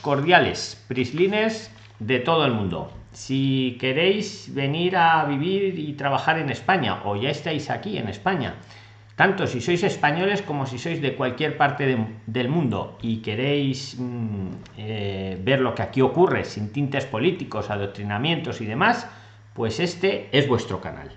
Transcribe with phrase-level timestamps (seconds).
[0.00, 2.92] cordiales, prislines de todo el mundo.
[3.12, 8.54] Si queréis venir a vivir y trabajar en España o ya estáis aquí en España,
[9.16, 11.84] tanto si sois españoles como si sois de cualquier parte
[12.26, 14.48] del mundo y queréis mm,
[14.78, 19.06] eh, ver lo que aquí ocurre sin tintes políticos, adoctrinamientos y demás,
[19.54, 21.10] pues este es vuestro canal.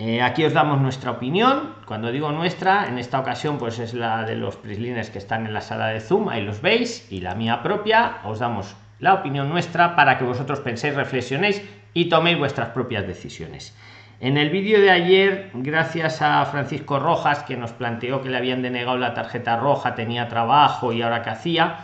[0.00, 1.74] Eh, aquí os damos nuestra opinión.
[1.84, 5.52] Cuando digo nuestra, en esta ocasión, pues es la de los prislines que están en
[5.52, 8.18] la sala de Zoom, ahí los veis, y la mía propia.
[8.22, 11.62] Os damos la opinión nuestra para que vosotros penséis, reflexionéis
[11.94, 13.76] y toméis vuestras propias decisiones.
[14.20, 18.62] En el vídeo de ayer, gracias a Francisco Rojas, que nos planteó que le habían
[18.62, 21.76] denegado la tarjeta roja, tenía trabajo y ahora qué hacía,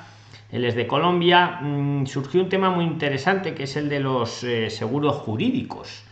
[0.52, 4.44] él es de Colombia, mm, surgió un tema muy interesante que es el de los
[4.44, 6.04] eh, seguros jurídicos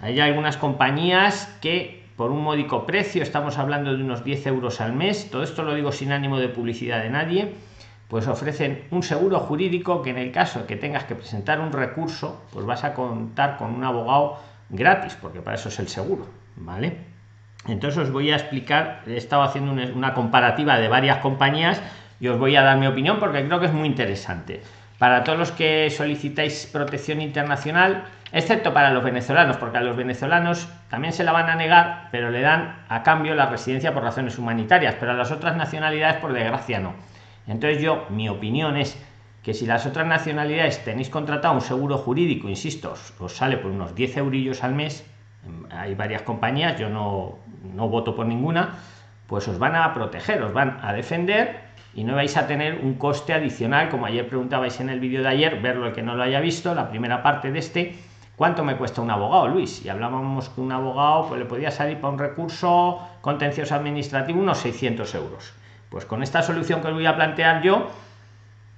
[0.00, 4.92] hay algunas compañías que por un módico precio, estamos hablando de unos 10 euros al
[4.92, 7.54] mes, todo esto lo digo sin ánimo de publicidad de nadie,
[8.08, 12.42] pues ofrecen un seguro jurídico que en el caso que tengas que presentar un recurso,
[12.52, 14.38] pues vas a contar con un abogado
[14.68, 16.26] gratis, porque para eso es el seguro,
[16.56, 16.96] ¿vale?
[17.68, 21.80] Entonces os voy a explicar, he estado haciendo una comparativa de varias compañías
[22.18, 24.62] y os voy a dar mi opinión porque creo que es muy interesante.
[24.98, 30.68] Para todos los que solicitáis protección internacional, excepto para los venezolanos, porque a los venezolanos
[30.90, 34.38] también se la van a negar, pero le dan a cambio la residencia por razones
[34.38, 36.94] humanitarias, pero a las otras nacionalidades por desgracia no.
[37.46, 39.02] Entonces yo, mi opinión es
[39.42, 43.94] que si las otras nacionalidades tenéis contratado un seguro jurídico, insisto, os, sale por unos
[43.94, 45.06] 10 eurillos al mes,
[45.70, 47.38] hay varias compañías, yo no,
[47.74, 48.74] no voto por ninguna,
[49.26, 51.60] pues os van a proteger, os van a defender
[51.94, 55.28] y no vais a tener un coste adicional, como ayer preguntabais en el vídeo de
[55.28, 57.94] ayer, verlo el que no lo haya visto, la primera parte de este,
[58.38, 59.84] ¿Cuánto me cuesta un abogado, Luis?
[59.84, 64.58] Y hablábamos con un abogado, pues le podía salir para un recurso contencioso administrativo unos
[64.58, 65.52] 600 euros.
[65.90, 67.88] Pues con esta solución que os voy a plantear yo,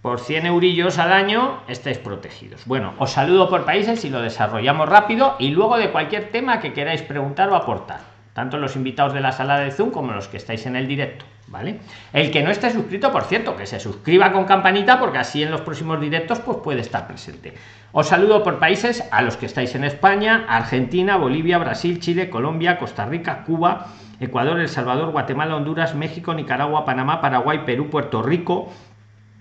[0.01, 2.65] por 100 eurillos al año estáis protegidos.
[2.65, 6.73] Bueno, os saludo por países y lo desarrollamos rápido y luego de cualquier tema que
[6.73, 8.01] queráis preguntar o aportar,
[8.33, 11.25] tanto los invitados de la sala de Zoom como los que estáis en el directo.
[11.49, 11.81] ¿Vale?
[12.13, 15.51] El que no esté suscrito, por cierto, que se suscriba con campanita porque así en
[15.51, 17.55] los próximos directos pues puede estar presente.
[17.91, 22.79] Os saludo por países a los que estáis en España, Argentina, Bolivia, Brasil, Chile, Colombia,
[22.79, 23.89] Costa Rica, Cuba,
[24.21, 28.71] Ecuador, El Salvador, Guatemala, Honduras, México, Nicaragua, Panamá, Paraguay, Perú, Puerto Rico,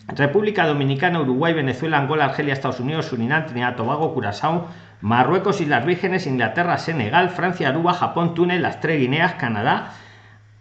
[0.07, 4.67] República Dominicana, Uruguay, Venezuela, Angola, Argelia, Estados Unidos, Surinam, Trinidad, Tobago, Curazao,
[5.01, 9.93] Marruecos, Islas Vírgenes, Inglaterra, Senegal, Francia, Aruba, Japón, Túnez, las tres Guineas, Canadá,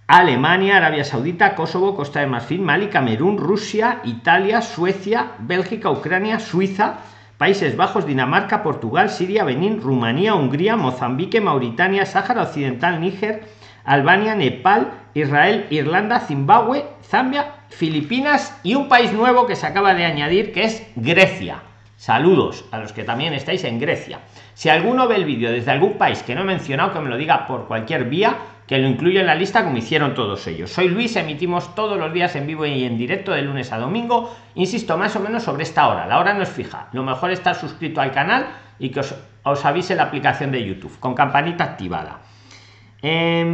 [0.06, 6.98] Alemania, Arabia Saudita, Kosovo, Costa de Marfil, Mali, Camerún, Rusia, Italia, Suecia, Bélgica, Ucrania, Suiza,
[7.36, 13.42] Países Bajos, Dinamarca, Portugal, Siria, Benín, Rumanía, Hungría, Mozambique, Mauritania, Sáhara Occidental, Níger,
[13.84, 20.04] Albania, Nepal, Israel, Irlanda, Zimbabue, Zambia, Filipinas y un país nuevo que se acaba de
[20.04, 21.62] añadir que es Grecia.
[21.98, 24.20] Saludos a los que también estáis en Grecia.
[24.54, 27.16] Si alguno ve el vídeo desde algún país que no he mencionado, que me lo
[27.16, 28.36] diga por cualquier vía,
[28.68, 30.70] que lo incluyo en la lista como hicieron todos ellos.
[30.70, 34.32] Soy Luis, emitimos todos los días en vivo y en directo de lunes a domingo,
[34.54, 36.06] insisto, más o menos sobre esta hora.
[36.06, 36.86] La hora no es fija.
[36.92, 38.46] Lo mejor es estar suscrito al canal
[38.78, 42.20] y que os, avise la aplicación de YouTube con campanita activada.
[43.02, 43.44] Eh,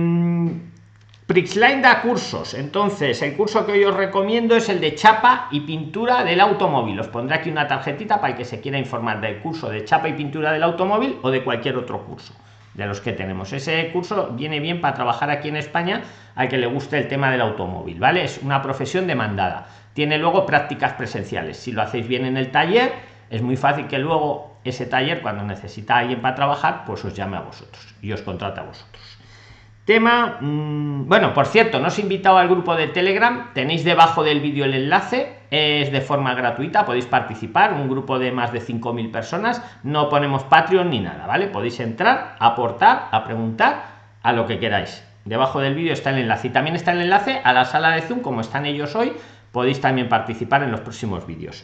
[1.27, 5.61] Prixline da cursos, entonces el curso que hoy os recomiendo es el de chapa y
[5.61, 7.01] pintura del automóvil.
[7.01, 10.07] Os pondré aquí una tarjetita para el que se quiera informar del curso de chapa
[10.11, 12.35] y pintura del automóvil o de cualquier otro curso
[12.75, 13.55] de los que tenemos.
[13.55, 16.03] Ese curso viene bien para trabajar aquí en España
[16.35, 18.23] al que le guste el tema del automóvil, ¿vale?
[18.23, 19.69] Es una profesión demandada.
[19.95, 21.57] Tiene luego prácticas presenciales.
[21.57, 22.93] Si lo hacéis bien en el taller,
[23.31, 27.39] es muy fácil que luego ese taller, cuando necesita alguien para trabajar, pues os llame
[27.39, 29.24] a vosotros y os contrata a vosotros.
[29.85, 34.25] Tema, mm, bueno, por cierto, no os he invitado al grupo de Telegram, tenéis debajo
[34.25, 38.63] del vídeo el enlace, es de forma gratuita, podéis participar, un grupo de más de
[38.63, 41.49] 5.000 personas, no ponemos Patreon ni nada, ¿vale?
[41.49, 43.85] Podéis entrar, aportar, a preguntar,
[44.23, 45.05] a lo que queráis.
[45.27, 48.01] Debajo del vídeo está el enlace y también está el enlace a la sala de
[48.01, 49.13] Zoom, como están ellos hoy,
[49.53, 51.63] podéis también participar en los próximos vídeos.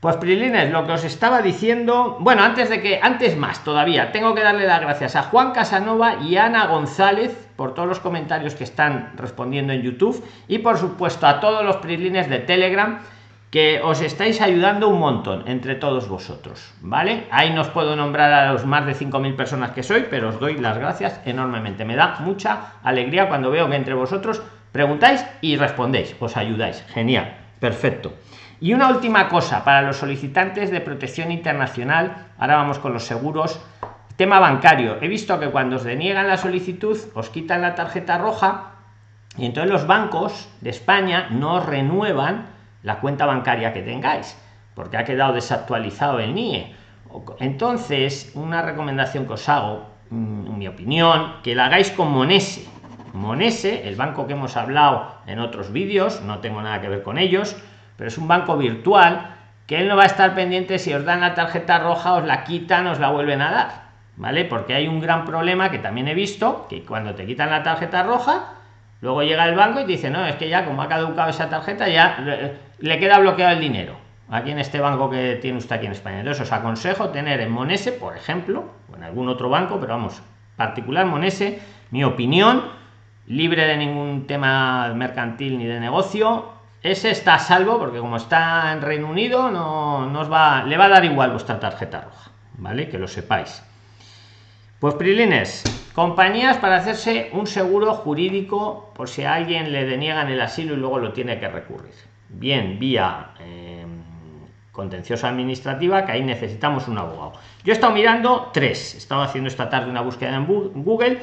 [0.00, 4.34] Pues Prilines, lo que os estaba diciendo, bueno, antes de que, antes más todavía, tengo
[4.34, 8.64] que darle las gracias a Juan Casanova y Ana González por todos los comentarios que
[8.64, 12.98] están respondiendo en YouTube y por supuesto a todos los Prilines de Telegram
[13.50, 17.24] que os estáis ayudando un montón entre todos vosotros, ¿vale?
[17.30, 20.38] Ahí no os puedo nombrar a los más de 5.000 personas que soy, pero os
[20.38, 21.86] doy las gracias enormemente.
[21.86, 24.42] Me da mucha alegría cuando veo que entre vosotros
[24.72, 26.84] preguntáis y respondéis, os ayudáis.
[26.88, 28.12] Genial, perfecto.
[28.60, 33.60] Y una última cosa para los solicitantes de protección internacional, ahora vamos con los seguros,
[34.16, 34.96] tema bancario.
[35.02, 38.72] He visto que cuando os deniegan la solicitud, os quitan la tarjeta roja
[39.36, 42.46] y entonces los bancos de España no renuevan
[42.82, 44.40] la cuenta bancaria que tengáis,
[44.74, 46.74] porque ha quedado desactualizado el NIE.
[47.40, 52.66] Entonces, una recomendación que os hago, mm, en mi opinión, que la hagáis con Monese.
[53.12, 57.18] Monese, el banco que hemos hablado en otros vídeos, no tengo nada que ver con
[57.18, 57.56] ellos,
[57.96, 59.34] pero es un banco virtual
[59.66, 62.44] que él no va a estar pendiente si os dan la tarjeta roja, os la
[62.44, 63.82] quitan, os la vuelven a dar,
[64.16, 64.44] ¿vale?
[64.44, 68.04] Porque hay un gran problema que también he visto, que cuando te quitan la tarjeta
[68.04, 68.52] roja,
[69.00, 71.88] luego llega el banco y dice, no, es que ya como ha caducado esa tarjeta,
[71.88, 72.18] ya
[72.78, 73.96] le queda bloqueado el dinero.
[74.28, 76.18] Aquí en este banco que tiene usted aquí en España.
[76.18, 80.22] Entonces os aconsejo tener en Monese, por ejemplo, o en algún otro banco, pero vamos,
[80.56, 81.60] particular Monese,
[81.90, 82.62] mi opinión,
[83.26, 86.55] libre de ningún tema mercantil ni de negocio,
[86.90, 90.86] ese está a salvo porque como está en Reino Unido no nos va le va
[90.86, 93.62] a dar igual vuestra tarjeta roja vale que lo sepáis.
[94.80, 100.40] Pues prilines compañías para hacerse un seguro jurídico por si a alguien le deniegan el
[100.40, 101.94] asilo y luego lo tiene que recurrir.
[102.28, 104.02] Bien vía em,
[104.72, 107.32] contenciosa administrativa que ahí necesitamos un abogado.
[107.64, 108.94] Yo he estado mirando tres.
[108.94, 111.20] He estado haciendo esta tarde una búsqueda en google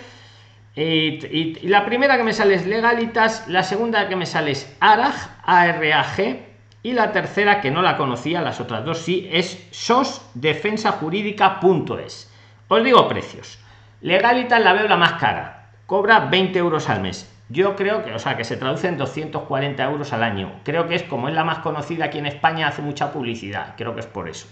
[0.75, 5.13] y, la primera que me sale es Legalitas, la segunda que me sale es ARAG,
[5.43, 6.39] ARAG,
[6.81, 12.33] y la tercera que no la conocía, las otras dos sí, es sosdefensajurídica.es.
[12.67, 13.59] Os digo precios.
[14.01, 17.29] Legalitas la veo la más cara, cobra 20 euros al mes.
[17.49, 20.53] Yo creo que, o sea, que se traduce en 240 euros al año.
[20.63, 23.75] Creo que es como es la más conocida aquí en España, hace mucha publicidad.
[23.77, 24.47] Creo que es por eso.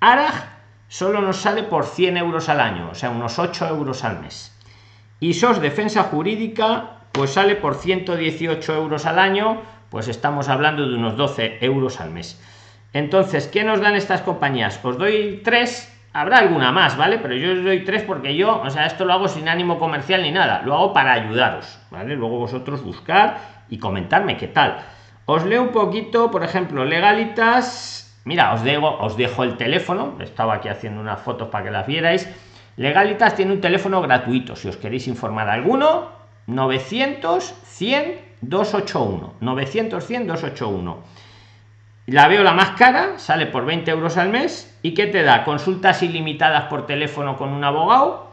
[0.00, 0.50] ARAG
[0.88, 4.52] solo nos sale por 100 euros al año, o sea, unos 8 euros al mes
[5.20, 10.94] y SOS Defensa Jurídica pues sale por 118 euros al año, pues estamos hablando de
[10.94, 12.40] unos 12 euros al mes.
[12.92, 14.78] Entonces, ¿qué nos dan estas compañías?
[14.82, 17.18] Os doy tres, habrá alguna más, ¿vale?
[17.18, 20.22] Pero yo os doy tres porque yo, o sea, esto lo hago sin ánimo comercial
[20.22, 22.16] ni nada, lo hago para ayudaros, ¿vale?
[22.16, 23.38] Luego vosotros buscar
[23.70, 24.78] y comentarme qué tal.
[25.24, 28.20] Os leo un poquito, por ejemplo, legalitas.
[28.24, 31.86] Mira, os dejo, os dejo el teléfono, estaba aquí haciendo unas fotos para que las
[31.86, 32.28] vierais
[32.76, 36.12] Legalitas tiene un teléfono gratuito, si os queréis informar alguno,
[36.46, 39.34] 900 100 281.
[39.40, 40.98] 900 100 281.
[42.06, 44.78] La veo la más cara, sale por 20 euros al mes.
[44.82, 45.42] ¿Y qué te da?
[45.42, 48.30] Consultas ilimitadas por teléfono con un abogado,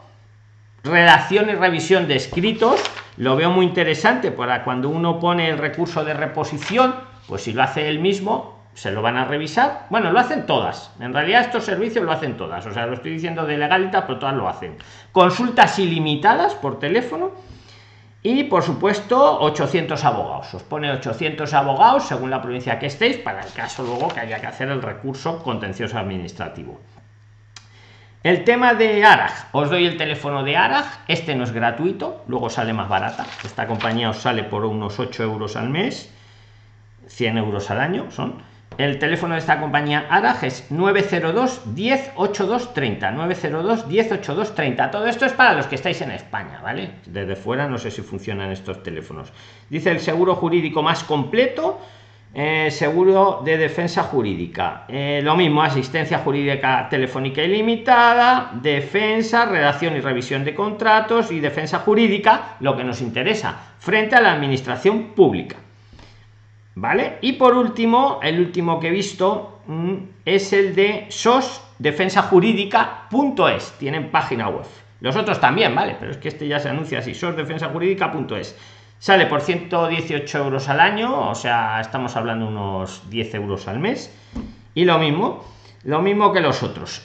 [0.84, 2.80] redacción y revisión de escritos.
[3.16, 6.94] Lo veo muy interesante para cuando uno pone el recurso de reposición,
[7.26, 9.86] pues si lo hace él mismo, se lo van a revisar.
[9.88, 10.90] Bueno, lo hacen todas.
[11.00, 12.66] En realidad estos servicios lo hacen todas.
[12.66, 14.76] O sea, lo estoy diciendo de legalita, pero todas lo hacen.
[15.12, 17.32] Consultas ilimitadas por teléfono.
[18.22, 20.54] Y por supuesto 800 abogados.
[20.54, 24.40] Os pone 800 abogados según la provincia que estéis para el caso luego que haya
[24.40, 26.80] que hacer el recurso contencioso administrativo.
[28.22, 32.48] El tema de ARAG, os doy el teléfono de ARAG, este no es gratuito, luego
[32.48, 33.26] sale más barata.
[33.44, 36.10] Esta compañía os sale por unos 8 euros al mes,
[37.08, 38.42] 100 euros al año son
[38.78, 45.26] el teléfono de esta compañía Araj es 902 1082 30 902 1082 30 todo esto
[45.26, 48.82] es para los que estáis en España vale desde fuera no sé si funcionan estos
[48.82, 49.32] teléfonos.
[49.70, 51.80] Dice el seguro jurídico más completo
[52.36, 54.86] eh, seguro de defensa jurídica.
[54.88, 61.78] Eh, lo mismo asistencia jurídica telefónica ilimitada defensa redacción y revisión de contratos y defensa
[61.78, 65.63] jurídica lo que nos interesa frente a la administración pública
[66.76, 67.18] ¿Vale?
[67.20, 69.94] Y por último, el último que he visto mm,
[70.24, 73.74] es el de sosdefensajurídica.es.
[73.78, 74.66] Tienen página web.
[75.00, 75.96] Los otros también, ¿vale?
[75.98, 78.58] Pero es que este ya se anuncia así, sosdefensajurídica.es.
[78.98, 84.10] Sale por 118 euros al año, o sea, estamos hablando unos 10 euros al mes.
[84.74, 85.44] Y lo mismo,
[85.84, 87.02] lo mismo que los otros.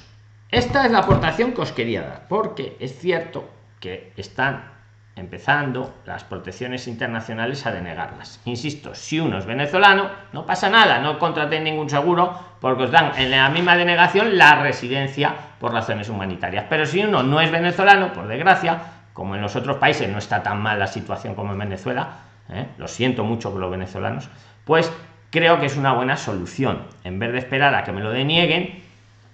[0.50, 4.79] Esta es la aportación que os quería dar, porque es cierto que están
[5.20, 8.40] empezando las protecciones internacionales a denegarlas.
[8.46, 13.12] Insisto, si uno es venezolano, no pasa nada, no contraten ningún seguro porque os dan
[13.18, 16.66] en la misma denegación la residencia por razones humanitarias.
[16.70, 18.80] Pero si uno no es venezolano, por desgracia,
[19.14, 22.10] como en los otros países no está tan mal la situación como en Venezuela,
[22.50, 22.68] ¿eh?
[22.78, 24.30] lo siento mucho por los venezolanos,
[24.64, 24.92] pues
[25.30, 26.84] creo que es una buena solución.
[27.04, 28.82] En vez de esperar a que me lo denieguen,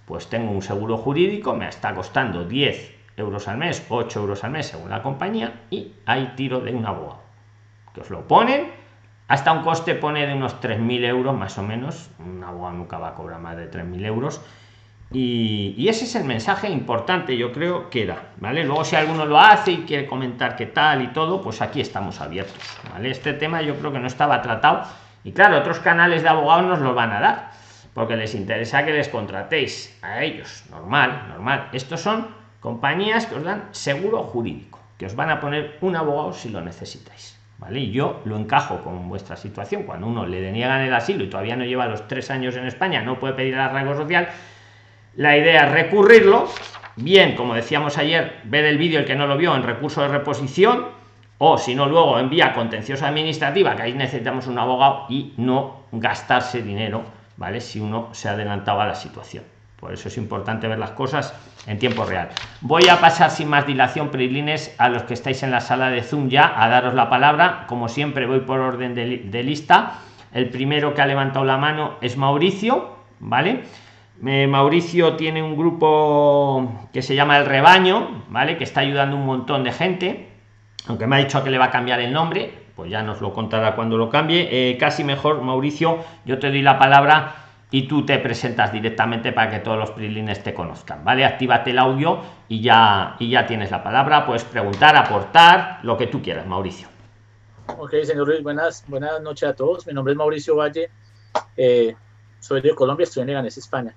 [0.05, 4.51] pues tengo un seguro jurídico, me está costando 10 euros al mes, 8 euros al
[4.51, 7.21] mes según la compañía, y hay tiro de un abogado.
[7.93, 8.71] Que os lo ponen,
[9.27, 13.09] hasta un coste pone de unos 3.000 euros más o menos, un abogado nunca va
[13.09, 14.41] a cobrar más de 3.000 euros,
[15.11, 18.63] y, ese es el mensaje importante, yo creo que da, ¿vale?
[18.63, 22.21] Luego si alguno lo hace y quiere comentar qué tal y todo, pues aquí estamos
[22.21, 22.57] abiertos,
[22.91, 23.11] ¿vale?
[23.11, 24.83] Este tema yo creo que no estaba tratado,
[25.23, 27.51] y claro, otros canales de abogados nos lo van a dar,
[27.93, 31.69] porque les interesa que les contratéis a ellos, normal, normal.
[31.71, 32.27] Estos son
[32.65, 36.61] compañías que os dan seguro jurídico, que os van a poner un abogado si lo
[36.61, 37.37] necesitáis.
[37.59, 37.79] ¿vale?
[37.79, 39.83] Y yo lo encajo con vuestra situación.
[39.83, 43.03] Cuando uno le deniegan el asilo y todavía no lleva los tres años en España,
[43.03, 44.29] no puede pedir el arraigo social,
[45.15, 46.49] la idea es recurrirlo,
[46.95, 50.07] bien, como decíamos ayer, ver el vídeo el que no lo vio en recurso de
[50.07, 50.87] reposición,
[51.37, 56.63] o si no, luego envía contenciosa administrativa, que ahí necesitamos un abogado y no gastarse
[56.63, 57.03] dinero,
[57.37, 57.61] ¿vale?
[57.61, 59.54] Si uno se adelantaba a la situación.
[59.79, 61.33] Por eso es importante ver las cosas
[61.67, 62.29] en tiempo real.
[62.61, 66.01] Voy a pasar sin más dilación, Prilines, a los que estáis en la sala de
[66.01, 67.65] Zoom ya, a daros la palabra.
[67.67, 69.99] Como siempre, voy por orden de, lista.
[70.33, 73.63] El primero que ha levantado la mano es Mauricio, ¿vale?
[74.25, 78.57] Eh, Mauricio tiene un grupo que se llama El Rebaño, ¿vale?
[78.57, 80.29] Que está ayudando un montón de gente.
[80.87, 83.33] Aunque me ha dicho que le va a cambiar el nombre, pues ya nos lo
[83.33, 84.47] contará cuando lo cambie.
[84.51, 89.49] Eh, casi mejor, Mauricio, yo te doy la palabra y tú te presentas directamente para
[89.49, 91.25] que todos los prilines te conozcan, ¿vale?
[91.25, 96.07] Actívate el audio y ya, y ya tienes la palabra, puedes preguntar, aportar, lo que
[96.07, 96.87] tú quieras, Mauricio.
[97.77, 99.87] Ok, señor Luis, buenas, buenas noches a todos.
[99.87, 100.89] Mi nombre es Mauricio Valle,
[101.57, 101.95] eh,
[102.39, 103.95] soy de Colombia, estoy en Leganés, España.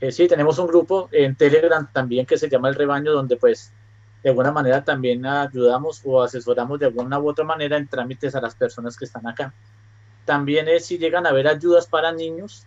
[0.00, 3.72] Eh, sí, tenemos un grupo en Telegram también que se llama El Rebaño, donde pues
[4.22, 8.40] de alguna manera también ayudamos o asesoramos de alguna u otra manera en trámites a
[8.40, 9.52] las personas que están acá.
[10.24, 12.66] También es si llegan a haber ayudas para niños,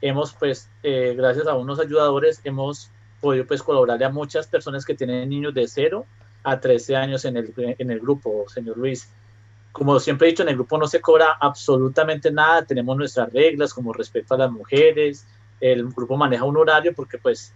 [0.00, 2.90] hemos pues, eh, gracias a unos ayudadores, hemos
[3.20, 6.06] podido pues colaborarle a muchas personas que tienen niños de 0
[6.42, 9.10] a 13 años en el, en el grupo, señor Luis.
[9.72, 13.72] Como siempre he dicho, en el grupo no se cobra absolutamente nada, tenemos nuestras reglas
[13.74, 15.26] como respecto a las mujeres,
[15.60, 17.52] el grupo maneja un horario porque pues,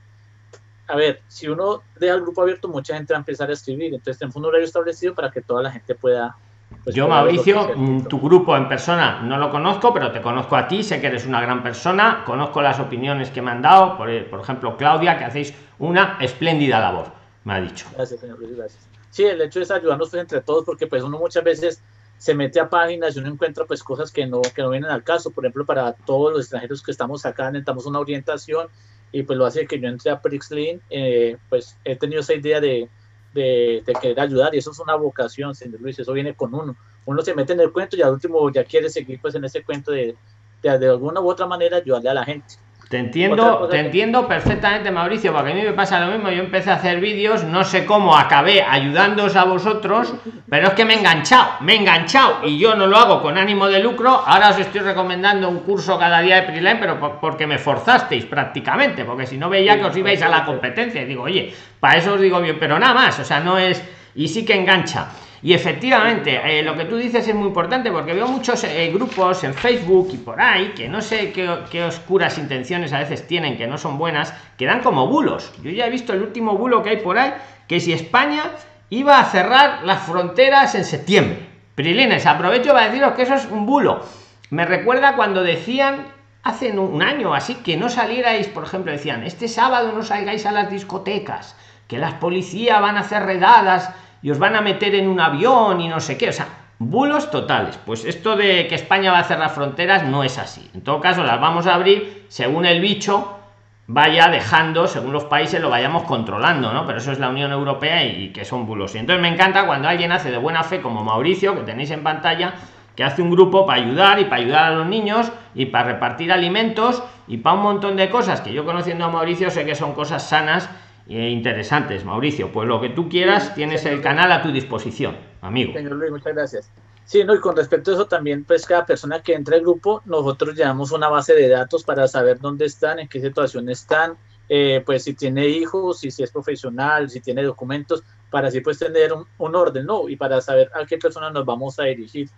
[0.86, 3.94] a ver, si uno deja el grupo abierto, mucha gente va a empezar a escribir,
[3.94, 6.36] entonces tenemos un horario establecido para que toda la gente pueda
[6.82, 10.66] pues yo, Mauricio, mm, tu grupo en persona no lo conozco, pero te conozco a
[10.66, 14.08] ti, sé que eres una gran persona, conozco las opiniones que me han dado, por,
[14.26, 17.12] por ejemplo, Claudia, que hacéis una espléndida labor,
[17.44, 17.86] me ha dicho.
[17.94, 18.88] Gracias, señor gracias.
[19.10, 21.80] Sí, el hecho es ayudarnos pues, entre todos, porque pues uno muchas veces
[22.18, 25.04] se mete a páginas y uno encuentra pues cosas que no, que no vienen al
[25.04, 25.30] caso.
[25.30, 28.66] Por ejemplo, para todos los extranjeros que estamos acá necesitamos una orientación
[29.12, 32.60] y pues lo hace que yo entre a Prixlin, eh, pues he tenido esa idea
[32.60, 32.88] de
[33.34, 36.76] de, querer ayudar y eso es una vocación, señor Luis, eso viene con uno.
[37.04, 39.62] Uno se mete en el cuento y al último ya quiere seguir pues en ese
[39.62, 40.16] cuento de,
[40.62, 42.54] de, de alguna u otra manera ayudarle a la gente.
[42.88, 46.30] Te entiendo, te entiendo perfectamente, Mauricio, porque a mí me pasa lo mismo.
[46.30, 50.14] Yo empecé a hacer vídeos, no sé cómo acabé ayudándoos a vosotros,
[50.48, 53.38] pero es que me he enganchado, me he enganchado y yo no lo hago con
[53.38, 54.10] ánimo de lucro.
[54.10, 59.04] Ahora os estoy recomendando un curso cada día de Priline, pero porque me forzasteis prácticamente,
[59.04, 61.02] porque si no veía que os ibais a la competencia.
[61.02, 63.82] Y digo, oye, para eso os digo bien, pero nada más, o sea, no es.
[64.14, 65.08] Y sí que engancha.
[65.44, 69.44] Y efectivamente, eh, lo que tú dices es muy importante porque veo muchos eh, grupos
[69.44, 73.66] en Facebook y por ahí que no sé qué, oscuras intenciones a veces tienen, que
[73.66, 75.52] no son buenas, que dan como bulos.
[75.62, 77.34] Yo ya he visto el último bulo que hay por ahí,
[77.68, 78.52] que si España
[78.88, 81.46] iba a cerrar las fronteras en septiembre.
[81.74, 84.02] Prilines, aprovecho para deciros que eso es un bulo.
[84.48, 86.06] Me recuerda cuando decían
[86.42, 90.52] hace un año así que no salierais, por ejemplo, decían, este sábado no salgáis a
[90.52, 91.54] las discotecas,
[91.86, 93.90] que las policías van a hacer redadas
[94.24, 97.30] y os van a meter en un avión y no sé qué, o sea, bulos
[97.30, 97.78] totales.
[97.84, 100.70] Pues esto de que España va a cerrar fronteras no es así.
[100.72, 103.38] En todo caso, las vamos a abrir según el bicho
[103.86, 106.86] vaya dejando, según los países lo vayamos controlando, ¿no?
[106.86, 108.94] Pero eso es la Unión Europea y, que son bulos.
[108.94, 112.02] Y entonces me encanta cuando alguien hace de buena fe, como Mauricio, que tenéis en
[112.02, 112.54] pantalla,
[112.96, 116.32] que hace un grupo para ayudar y para ayudar a los niños y para repartir
[116.32, 119.92] alimentos y para un montón de cosas que yo conociendo a Mauricio sé que son
[119.92, 120.70] cosas sanas
[121.06, 122.50] interesantes, Mauricio.
[122.52, 125.72] Pues lo que tú quieras, tienes el canal a tu disposición, amigo.
[125.72, 126.70] Señor Luis, muchas gracias.
[127.04, 130.00] Sí, no, y con respecto a eso también, pues cada persona que entra al grupo,
[130.06, 134.16] nosotros llevamos una base de datos para saber dónde están, en qué situación están,
[134.48, 138.78] eh, pues si tiene hijos, si, si, es profesional, si tiene documentos, para así pues
[138.78, 140.08] tener un, un, orden, ¿no?
[140.08, 142.30] Y para saber a qué persona nos vamos a dirigir,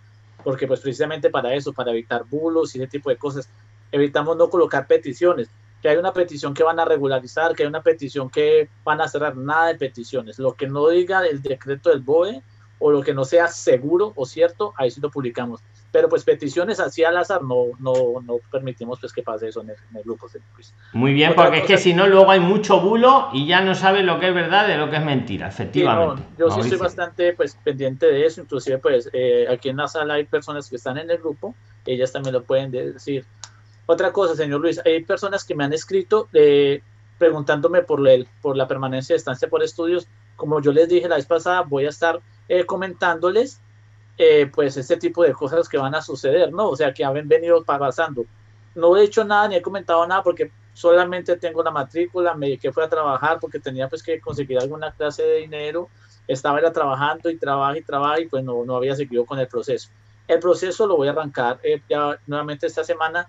[0.43, 3.49] porque pues precisamente para eso, para evitar bulos y ese tipo de cosas,
[3.93, 5.49] evitamos no colocar peticiones
[5.87, 9.07] que hay una petición que van a regularizar, que hay una petición que van a
[9.07, 10.37] cerrar, nada de peticiones.
[10.37, 12.43] Lo que no diga el decreto del BOE
[12.77, 15.61] o lo que no sea seguro o cierto, ahí sí lo publicamos.
[15.93, 19.69] Pero pues peticiones así al azar no, no, no permitimos pues que pase eso en
[19.69, 20.27] el, grupo.
[20.53, 20.73] Pues.
[20.91, 24.03] Muy bien, porque es que si no luego hay mucho bulo y ya no sabe
[24.03, 26.21] lo que es verdad de lo que es mentira, efectivamente.
[26.37, 30.15] yo sí estoy bastante pues pendiente de eso, inclusive pues eh, aquí en la sala
[30.15, 33.25] hay personas que están en el grupo, ellas también lo pueden decir
[33.87, 36.81] otra cosa, señor Luis, hay personas que me han escrito eh,
[37.17, 40.07] preguntándome por, el, por la permanencia de estancia por estudios.
[40.35, 43.59] Como yo les dije la vez pasada, voy a estar eh, comentándoles
[44.17, 46.69] eh, pues este tipo de cosas que van a suceder, ¿no?
[46.69, 48.25] O sea, que han venido pasando.
[48.75, 52.71] no he hecho nada ni he comentado nada porque solamente tengo la matrícula, me dediqué
[52.71, 55.89] fue a trabajar porque tenía pues que conseguir alguna clase de dinero,
[56.27, 59.47] estaba ya trabajando y trabaja y trabaja y pues no, no había seguido con el
[59.47, 59.89] proceso.
[60.27, 63.27] El proceso lo voy a arrancar eh, ya nuevamente esta semana.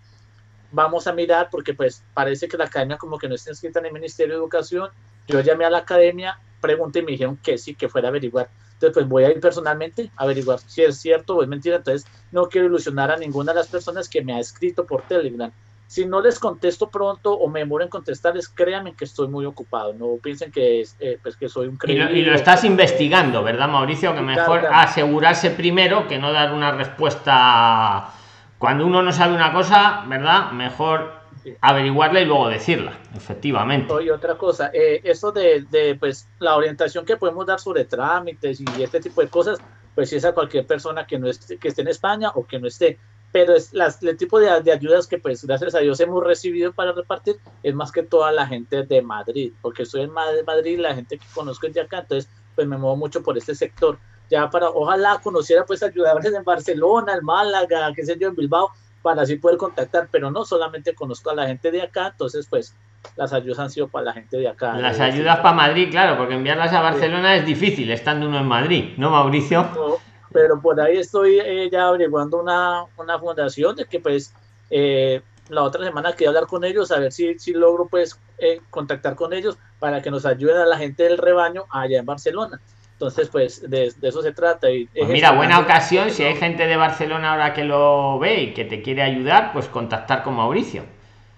[0.70, 3.86] Vamos a mirar porque pues parece que la academia como que no está inscrita en
[3.86, 4.90] el Ministerio de Educación.
[5.26, 8.48] Yo llamé a la academia, pregunté y me dijeron que sí, que fuera a averiguar.
[8.74, 11.76] Entonces pues voy a ir personalmente a averiguar si es cierto o es mentira.
[11.76, 15.52] Entonces no quiero ilusionar a ninguna de las personas que me ha escrito por Telegram
[15.88, 19.94] si no les contesto pronto o me demoro en contestarles, créanme que estoy muy ocupado.
[19.94, 22.10] No piensen que, eh, pues que soy un creído.
[22.10, 24.14] Y, lo, estás investigando, ¿verdad, Mauricio?
[24.14, 28.12] Que mejor asegurarse primero que no dar una respuesta.
[28.58, 30.50] Cuando uno no sabe una cosa, ¿verdad?
[30.52, 31.18] Mejor
[31.60, 33.92] averiguarla y luego decirla, efectivamente.
[34.02, 38.60] Y otra cosa, eh, eso de, de, pues, la orientación que podemos dar sobre trámites
[38.60, 39.58] y este tipo de cosas,
[39.94, 42.66] pues es a cualquier persona que no esté, que esté en España o que no
[42.66, 42.98] esté
[43.32, 46.72] pero es las, el tipo de, de, ayudas que pues gracias a Dios hemos recibido
[46.72, 50.94] para repartir es más que toda la gente de Madrid, porque estoy en Madrid, la
[50.94, 53.98] gente que conozco es de acá, entonces pues me muevo mucho por este sector.
[54.30, 58.70] Ya para, ojalá conociera pues ayudarles en Barcelona, en Málaga, qué sé yo, en Bilbao,
[59.02, 62.74] para así poder contactar, pero no solamente conozco a la gente de acá, entonces pues
[63.16, 64.74] las ayudas han sido para la gente de acá.
[64.74, 68.94] Las ayudas para Madrid, claro, porque enviarlas a Barcelona es difícil, estando uno en Madrid,
[68.96, 69.62] ¿no, Mauricio?
[69.74, 74.32] No pero por ahí estoy eh, ya averiguando una, una, fundación de que pues
[74.70, 78.60] eh, la otra semana quiero hablar con ellos, a ver si, si logro pues eh,
[78.70, 82.60] contactar con ellos para que nos ayuden a la gente del rebaño allá en Barcelona.
[82.98, 84.68] Entonces, pues de, eso se trata.
[84.68, 88.54] Y pues mira, buena ocasión, si hay gente de Barcelona ahora que lo ve y
[88.54, 90.82] que te quiere ayudar, pues contactar con Mauricio.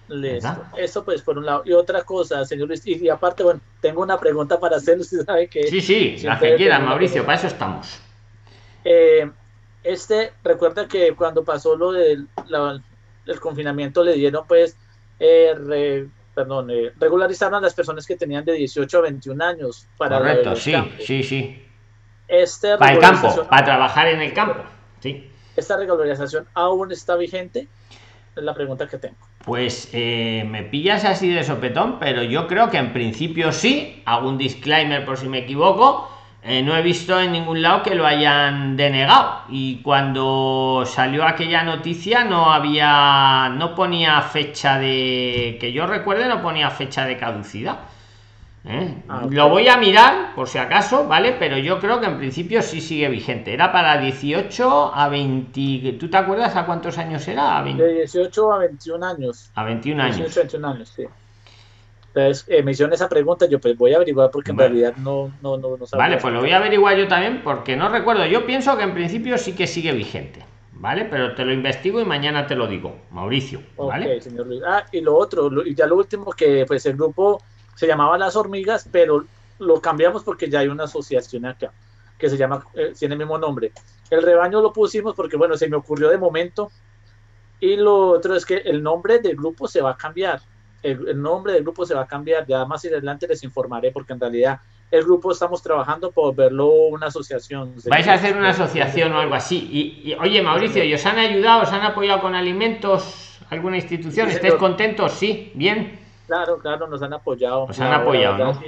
[0.08, 0.64] Listo.
[0.78, 1.60] Eso pues por un lado.
[1.66, 5.48] Y otra cosa, señor Luis, y, aparte, bueno, tengo una pregunta para hacer, usted sabe
[5.48, 5.64] que...
[5.64, 8.00] Sí, sí, la que quiera, Mauricio, para eso estamos.
[8.82, 9.30] Eh,
[9.84, 12.26] este, recuerda que cuando pasó lo del
[13.38, 14.78] confinamiento le dieron pues,
[15.18, 20.18] eh, perdón, eh, regularizaron a las personas que tenían de 18 a 21 años para
[20.18, 21.66] Correcto, sí, sí, sí.
[22.28, 24.62] Este para el campo, para trabajar en el campo,
[25.00, 25.30] sí.
[25.56, 27.68] ¿Esta regularización aún está vigente?
[28.36, 29.16] Es la pregunta que tengo.
[29.44, 34.02] Pues me pillas así de sopetón, pero yo creo que en principio sí.
[34.06, 36.08] Hago un disclaimer por si me equivoco
[36.42, 39.42] eh, no he visto en ningún lado que lo hayan denegado.
[39.50, 46.40] Y cuando salió aquella noticia no había no ponía fecha de que yo recuerde no
[46.40, 47.80] ponía fecha de caducidad.
[48.64, 49.02] ¿eh?
[49.08, 52.62] ah, lo voy a mirar por si acaso vale pero yo creo que en principio
[52.62, 53.52] sí sigue vigente.
[53.52, 58.58] Era para 18 a 20 tú te acuerdas a cuántos años era de 18 a
[58.58, 59.50] 21 años.
[59.54, 60.16] A 21 años.
[60.16, 61.04] 18 21 años sí
[62.12, 65.32] entonces, eh, me hicieron esa pregunta, yo pues voy a averiguar porque en realidad no,
[65.42, 68.26] no, no, Vale, pues lo voy a averiguar yo también porque no recuerdo.
[68.26, 71.04] Yo pienso que en principio sí que sigue vigente, ¿vale?
[71.04, 74.20] Pero te lo investigo y mañana te lo digo, Mauricio, ¿vale?
[74.20, 74.60] señor Luis.
[74.66, 77.40] Ah, y lo otro, y ya lo último, que pues el grupo
[77.76, 79.24] se llamaba Las Hormigas, pero
[79.60, 81.72] lo cambiamos porque ya hay una asociación acá
[82.18, 83.72] que se llama, eh, tiene el mismo nombre.
[84.10, 86.70] El rebaño lo pusimos porque, bueno, se me ocurrió de momento.
[87.58, 90.40] Y lo otro es que el nombre del grupo se va a cambiar
[90.82, 94.20] el, nombre del grupo se va a cambiar, ya más adelante les informaré porque en
[94.20, 97.74] realidad el grupo estamos trabajando por verlo una asociación.
[97.88, 100.02] ¿Vais a hacer una asociación o algo así?
[100.04, 104.28] Y, oye, Mauricio, ¿y os han ayudado, os han apoyado con alimentos alguna institución?
[104.28, 105.12] ¿Estáis contentos?
[105.12, 106.00] Sí, bien.
[106.26, 107.68] Claro, claro, nos han apoyado.
[107.68, 108.60] Nos han apoyado, ¿no?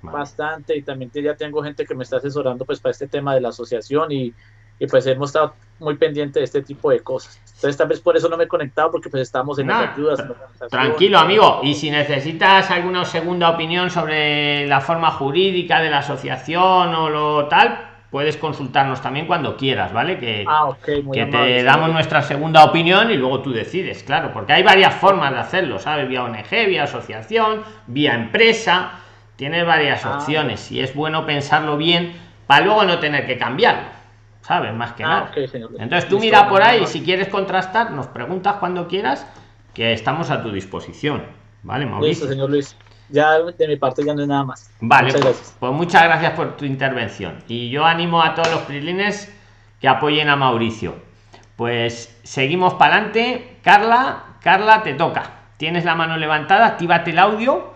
[0.00, 3.40] Bastante, y también ya tengo gente que me está asesorando pues para este tema de
[3.40, 4.32] la asociación y,
[4.78, 7.40] y pues hemos estado muy pendiente de este tipo de cosas.
[7.46, 10.22] Entonces tal vez por eso no me he conectado porque pues estamos en las ayudas.
[10.70, 16.94] tranquilo amigo, y si necesitas alguna segunda opinión sobre la forma jurídica de la asociación
[16.94, 20.18] o lo tal, puedes consultarnos también cuando quieras, ¿vale?
[20.18, 24.62] Que, ah, que te damos nuestra segunda opinión y luego tú decides, claro, porque hay
[24.62, 26.08] varias formas de hacerlo, ¿sabes?
[26.08, 28.92] Vía ONG, vía asociación, vía empresa,
[29.36, 32.12] tienes varias ah, opciones y es bueno pensarlo bien
[32.46, 33.97] para luego no tener que cambiarlo.
[34.48, 34.74] ¿Sabes?
[34.74, 35.32] Más que ah, nada.
[35.78, 39.26] Entonces tú mira por ahí, si quieres contrastar, nos preguntas cuando quieras,
[39.74, 41.22] que estamos a tu disposición.
[41.62, 42.08] ¿Vale, Mauricio?
[42.08, 42.74] Listo, señor Luis.
[43.10, 44.70] Ya de mi parte ya no hay nada más.
[44.80, 47.42] Vale, muchas pues muchas gracias por tu intervención.
[47.46, 49.32] Y yo animo a todos los prilines
[49.80, 50.94] que apoyen a Mauricio.
[51.56, 53.58] Pues seguimos para adelante.
[53.62, 55.30] Carla, Carla, te toca.
[55.58, 57.74] Tienes la mano levantada, actívate el audio.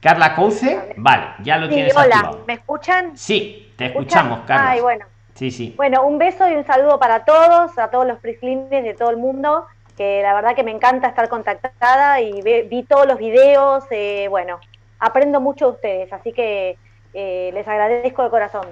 [0.00, 3.16] Carla Couce, vale, ya lo tienes hola, ¿me escuchan?
[3.16, 4.70] Sí, te escuchamos, Carla.
[4.70, 5.04] Ay, bueno.
[5.38, 5.72] Sí, sí.
[5.76, 9.18] Bueno, un beso y un saludo para todos, a todos los prislines de todo el
[9.18, 14.26] mundo, que la verdad que me encanta estar contactada y vi todos los videos, eh,
[14.28, 14.58] bueno,
[14.98, 16.76] aprendo mucho de ustedes, así que
[17.14, 18.66] eh, les agradezco de corazón.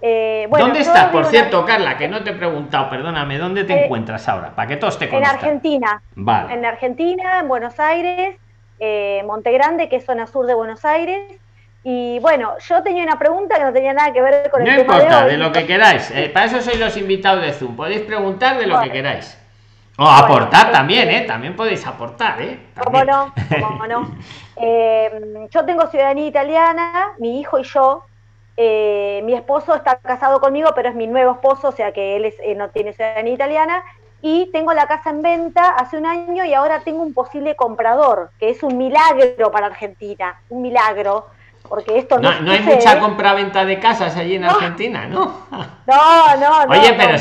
[0.00, 1.98] Eh, ¿Dónde estás, por cierto, Carla?
[1.98, 4.54] Que no te he preguntado, perdóname, ¿dónde te eh, encuentras ahora?
[4.54, 5.34] Para que todos te conozcan.
[5.34, 6.02] En Argentina.
[6.14, 6.54] Vale.
[6.54, 8.36] En Argentina, en Buenos Aires,
[8.78, 11.20] eh, Monte Grande, que es zona sur de Buenos Aires.
[11.88, 14.80] Y bueno, yo tenía una pregunta que no tenía nada que ver con el no
[14.80, 16.12] importa, de, lo que queráis.
[16.34, 17.76] para eso sois los invitados de Zoom.
[17.76, 19.38] Podéis preguntar de lo que queráis.
[19.96, 21.20] O aportar también, ¿eh?
[21.22, 22.58] También podéis aportar, ¿eh?
[22.82, 23.32] ¿Cómo no?
[23.62, 24.10] ¿Cómo no?
[25.48, 28.04] yo tengo ciudadanía italiana, mi hijo y yo
[28.56, 32.24] eh, mi esposo está casado conmigo, pero es mi nuevo esposo, o sea que él
[32.24, 33.84] eh, no tiene ciudadanía italiana.
[34.22, 38.30] Y tengo la casa en venta hace un año y ahora tengo un posible comprador,
[38.40, 41.26] que es un milagro para Argentina, un milagro,
[41.68, 42.40] porque esto no.
[42.40, 45.46] No, hay mucha compra-venta de casas allí en Argentina, ¿no?
[45.86, 46.72] No, no, no.
[46.72, 47.16] Oye, pero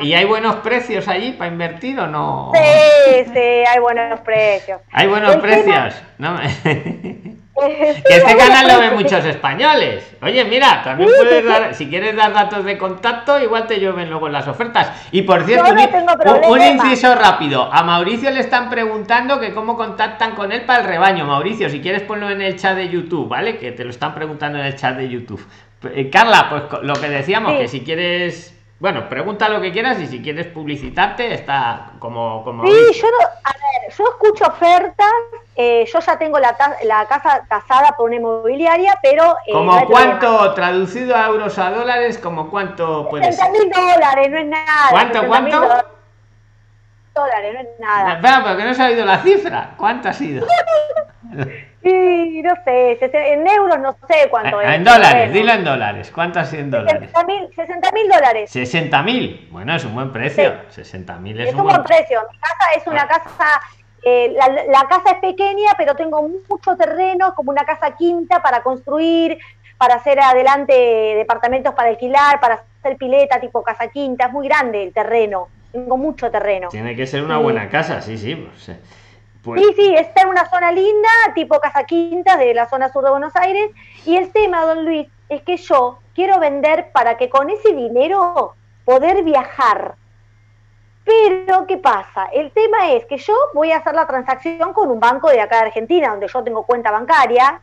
[0.00, 2.50] ¿y hay buenos precios allí para invertir o no?
[2.52, 4.80] Sí, sí, hay buenos precios.
[4.90, 5.94] Hay buenos precios.
[6.18, 6.36] No.
[8.06, 10.16] que este canal lo ven muchos españoles.
[10.22, 14.28] Oye, mira, también puedes dar, si quieres dar datos de contacto, igual te llueven luego
[14.28, 15.08] las ofertas.
[15.12, 15.72] Y por cierto,
[16.48, 17.68] un, inciso rápido.
[17.72, 21.24] A Mauricio le están preguntando que cómo contactan con él para el rebaño.
[21.24, 23.58] Mauricio, si quieres ponlo en el chat de YouTube, ¿vale?
[23.58, 25.44] Que te lo están preguntando en el chat de YouTube.
[25.94, 30.06] Eh, Carla, pues lo que decíamos, que si quieres bueno, pregunta lo que quieras y
[30.06, 32.42] si quieres publicitarte, está como...
[32.42, 33.08] como sí, yo,
[33.44, 33.59] a ver,
[33.90, 35.12] yo escucho ofertas,
[35.54, 39.36] eh, yo ya tengo la, la, casa tasada por una inmobiliaria, pero...
[39.46, 43.50] Eh, ¿Como cuánto, traducido a euros a dólares, como cuánto puede ser?
[43.50, 44.88] mil dólares, no es nada.
[44.90, 45.60] ¿Cuánto, cuánto?
[47.14, 48.14] Dólares, no es nada.
[48.14, 49.74] Espera, pero que no he sabido la cifra.
[49.76, 50.46] ¿Cuánto ha sido?
[51.82, 54.68] Sí, no sé, en euros no sé cuánto es.
[54.68, 56.12] En dólares, dilo en dólares.
[56.14, 57.10] ¿Cuánto es en dólares?
[57.56, 58.50] 60 mil dólares.
[58.50, 60.52] 60 mil, bueno, es un buen precio.
[60.68, 62.20] 60 mil es, un, buen precio.
[62.30, 63.62] Mi casa es una casa,
[64.02, 69.38] eh, la, casa es pequeña, pero tengo mucho terreno, como una casa quinta para construir,
[69.76, 70.72] para hacer adelante
[71.16, 74.26] departamentos para alquilar, para hacer pileta tipo casa quinta.
[74.26, 76.68] Es muy grande el terreno, tengo mucho terreno.
[76.68, 78.34] Tiene que ser una buena casa, sí, sí.
[78.34, 78.78] Pues,
[79.42, 83.02] pues sí, sí, está en una zona linda, tipo Casa Quinta, de la zona sur
[83.02, 83.70] de Buenos Aires.
[84.04, 88.54] Y el tema, don Luis, es que yo quiero vender para que con ese dinero
[88.84, 89.94] poder viajar.
[91.10, 92.26] Pero, ¿qué pasa?
[92.32, 95.56] El tema es que yo voy a hacer la transacción con un banco de acá
[95.56, 97.60] de Argentina, donde yo tengo cuenta bancaria,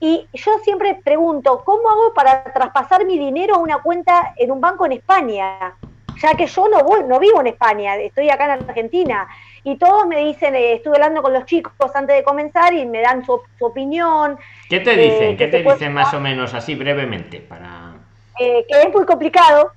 [0.00, 4.60] y yo siempre pregunto, ¿cómo hago para traspasar mi dinero a una cuenta en un
[4.60, 5.74] banco en España?
[6.16, 9.28] Ya que yo no, voy, no vivo en España, estoy acá en Argentina
[9.64, 13.02] y todos me dicen, eh, estuve hablando con los chicos antes de comenzar y me
[13.02, 14.38] dan su, opinión.
[14.70, 15.32] ¿Qué te dicen?
[15.32, 17.40] Eh, ¿Qué te dicen más o menos así brevemente?
[17.40, 17.92] para
[18.40, 19.72] eh, Que es muy complicado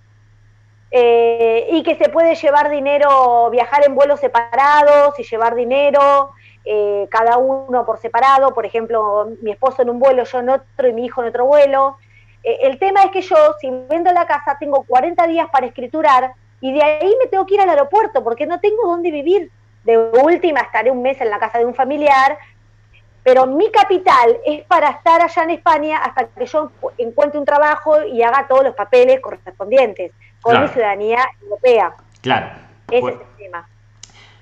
[0.97, 6.31] y que se puede llevar dinero, viajar en vuelos separados y llevar dinero.
[7.09, 10.93] cada uno por separado, por ejemplo, mi esposo en un vuelo, yo en otro y
[10.93, 11.97] mi hijo en otro vuelo.
[12.43, 16.73] el tema es que yo, si vendo la casa, tengo 40 días para escriturar y
[16.73, 19.51] de ahí me tengo que ir al aeropuerto porque no tengo dónde vivir
[19.83, 22.37] de última estaré un mes en la casa de un familiar,
[23.23, 28.03] pero mi capital es para estar allá en España hasta que yo encuentre un trabajo
[28.03, 30.11] y haga todos los papeles correspondientes
[30.45, 31.95] con mi ciudadanía europea.
[32.21, 32.51] Claro.
[32.91, 33.67] Ese pues es el tema.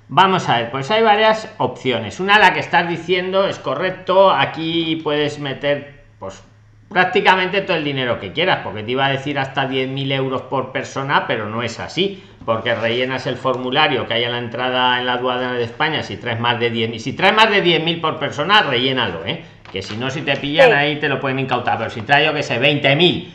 [0.10, 2.20] Vamos a ver, pues hay varias opciones.
[2.20, 4.30] Una, la que estás diciendo es correcto.
[4.30, 6.44] Aquí puedes meter, pues
[6.90, 10.74] prácticamente todo el dinero que quieras, porque te iba a decir hasta 10.000 euros por
[10.74, 15.06] persona, pero no es así, porque rellenas el formulario que hay en la entrada en
[15.06, 18.20] la aduana de España, si traes más de 10.000, si traes más de 10.000 por
[18.20, 19.44] persona, rellénalo, ¿eh?
[19.72, 22.34] que si no, si te pillan ahí te lo pueden incautar, pero si traes yo
[22.34, 23.28] que sé, 20.000,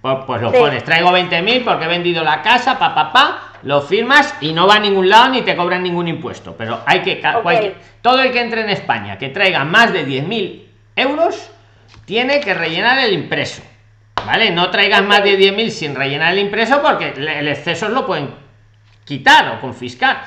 [0.00, 3.82] pues, pues lo pones, traigo 20.000 porque he vendido la casa, pa, pa, pa, lo
[3.82, 7.22] firmas y no va a ningún lado ni te cobran ningún impuesto, pero hay que,
[8.00, 10.62] todo el que entre en España que traiga más de 10.000
[10.96, 11.50] euros,
[12.06, 13.62] tiene que rellenar el impreso.
[14.26, 14.50] ¿Vale?
[14.50, 18.30] No traigas más de 10.000 sin rellenar el impreso porque el exceso lo pueden
[19.04, 20.24] quitar o confiscar.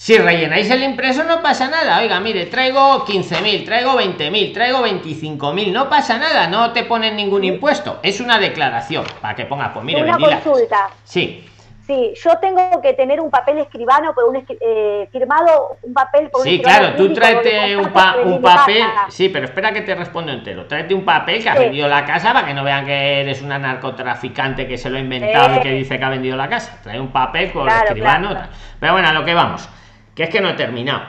[0.00, 1.98] Si rellenáis el impreso no pasa nada.
[1.98, 5.72] Oiga, mire, traigo 15.000, traigo 20.000, traigo 25.000.
[5.72, 8.00] No pasa nada, no te ponen ningún impuesto.
[8.02, 10.88] Es una declaración para que ponga, pues mire, una consulta.
[11.04, 11.46] Sí.
[11.86, 16.44] Sí, yo tengo que tener un papel escribano, por un eh, firmado, un papel por
[16.44, 17.92] Sí, claro, tú tráete un,
[18.24, 18.82] un papel.
[19.10, 20.64] Sí, pero espera que te respondo entero.
[20.64, 23.58] Tráete un papel que ha vendido la casa para que no vean que eres una
[23.58, 26.78] narcotraficante que se lo ha inventado y que dice que ha vendido la casa.
[26.82, 28.34] Trae un papel con escribano.
[28.78, 29.68] Pero bueno, a lo que vamos,
[30.14, 31.02] que es que no he terminado.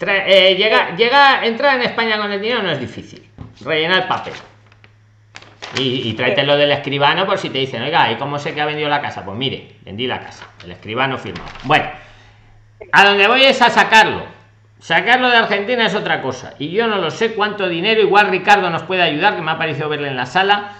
[0.00, 3.28] Eh, llega, llega, entrar en España con el dinero no es difícil.
[3.60, 4.34] Rellenar el papel
[5.78, 8.66] y, y tráetelo del escribano por si te dicen, oiga, ¿y cómo sé que ha
[8.66, 9.24] vendido la casa?
[9.24, 10.46] Pues mire, vendí la casa.
[10.64, 11.44] El escribano firmó.
[11.64, 11.86] Bueno,
[12.90, 14.24] a donde voy es a sacarlo.
[14.80, 16.54] Sacarlo de Argentina es otra cosa.
[16.58, 19.58] Y yo no lo sé cuánto dinero, igual Ricardo nos puede ayudar, que me ha
[19.58, 20.72] parecido verle en la sala.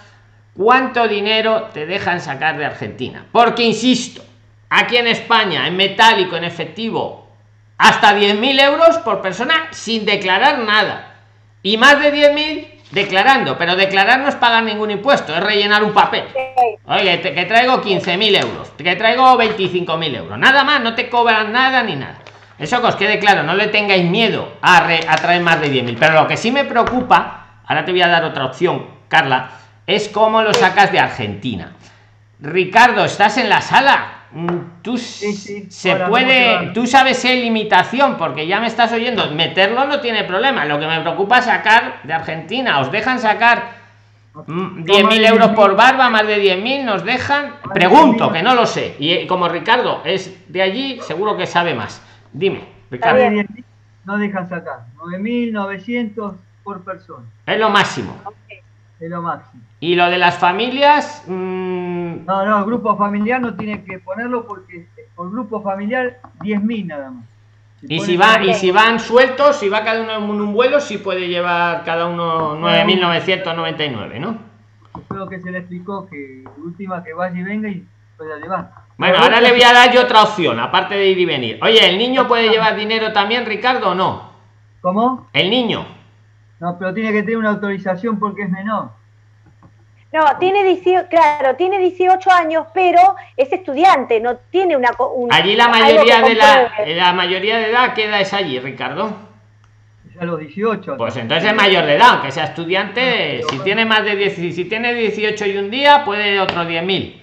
[0.55, 3.25] cuánto dinero te dejan sacar de Argentina.
[3.31, 4.23] Porque insisto,
[4.69, 7.22] aquí en España, en metálico, en efectivo,
[7.83, 11.15] hasta 10.000 euros por persona sin declarar nada.
[11.61, 15.91] Y más de 10.000 declarando, pero declarar no es pagar ningún impuesto, es rellenar un
[15.91, 16.23] papel.
[16.85, 20.39] Oye, que traigo 15.000 euros, que traigo 25.000 euros.
[20.39, 22.19] Nada más, no te cobran nada ni nada.
[22.57, 25.97] Eso que os quede claro, no le tengáis miedo a, a traer más de 10.000.
[25.99, 29.49] Pero lo que sí me preocupa, ahora te voy a dar otra opción, Carla,
[29.85, 31.73] es cómo lo sacas de Argentina.
[32.39, 34.22] Ricardo, ¿estás en la sala?
[34.33, 39.85] Mm, tú se puede, tú sabes si hay limitación, porque ya me estás oyendo, meterlo
[39.85, 40.65] no tiene problema.
[40.65, 43.83] Lo que me preocupa es sacar de Argentina, os dejan sacar
[44.33, 47.53] 10.000 mm, euros por barba, más de 10.000 nos dejan.
[47.73, 48.95] Pregunto, que no lo sé.
[48.97, 52.01] Y como Ricardo es de allí, seguro que sabe más.
[52.31, 53.21] Dime, Ricardo.
[54.05, 57.25] No dejan sacar, 9.900 por persona.
[57.45, 58.19] Es lo máximo.
[58.99, 59.61] Es lo máximo.
[59.79, 61.23] ¿Y lo de las familias?
[61.27, 61.92] Mm,
[62.25, 67.11] no, no, el grupo familiar no tiene que ponerlo porque por grupo familiar 10.000 nada
[67.11, 67.25] más.
[67.81, 70.97] y si, va, y si van sueltos, si va cada uno en un vuelo, sí
[70.97, 74.37] puede llevar cada uno 9.999, ¿no?
[75.09, 77.85] Lo que se le explicó, que última que vaya y venga y
[78.17, 78.71] pueda llevar.
[78.97, 81.59] Bueno, ahora le voy a dar yo otra opción, aparte de ir y venir.
[81.61, 84.33] Oye, ¿el niño puede llevar dinero también, Ricardo, o no?
[84.81, 85.27] ¿Cómo?
[85.33, 85.85] El niño.
[86.59, 88.91] No, pero tiene que tener una autorización porque es menor.
[90.13, 94.91] No, tiene 18, claro, tiene 18 años, pero es estudiante, no tiene una...
[95.31, 99.11] allí la mayoría de la, la mayoría de edad, ¿qué edad es allí, Ricardo?
[100.07, 100.97] Es a los 18.
[100.97, 104.65] Pues entonces es mayor de edad, aunque sea estudiante, si tiene más de 10, si
[104.65, 107.19] tiene 18 y un día, puede otros 10.000.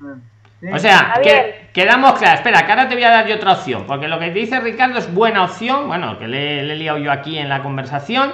[0.00, 2.38] Ah, o sea, que, quedamos claros.
[2.38, 5.00] Espera, que ahora te voy a dar yo otra opción, porque lo que dice Ricardo
[5.00, 8.30] es buena opción, bueno, que le, le he liado yo aquí en la conversación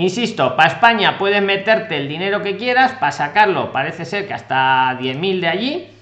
[0.00, 4.98] Insisto, para España puedes meterte el dinero que quieras, para sacarlo parece ser que hasta
[4.98, 5.96] 10.000 de allí.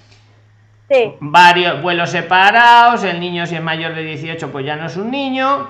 [0.89, 1.15] Sí.
[1.19, 5.11] Varios vuelos separados, el niño si es mayor de 18 pues ya no es un
[5.11, 5.69] niño.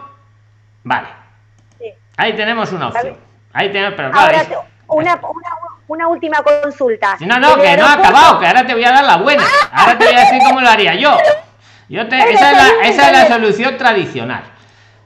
[0.83, 1.07] Vale.
[2.17, 3.17] Ahí tenemos una opción.
[3.51, 5.19] Ahí tenemos, pero claro, una,
[5.87, 7.17] una, última consulta.
[7.21, 9.43] No, no, que no ha acabado, que ahora te voy a dar la buena.
[9.71, 11.17] Ahora te voy a decir cómo lo haría yo.
[11.89, 14.43] yo te, esa, es la, esa es la solución tradicional.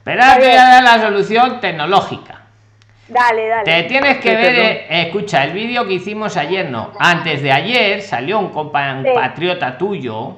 [0.02, 2.33] Pero ahora te voy a dar la solución tecnológica.
[3.08, 3.64] Dale, dale.
[3.64, 8.00] Te tienes que ver, eh, escucha, el vídeo que hicimos ayer, no, antes de ayer
[8.00, 10.36] salió un compatriota tuyo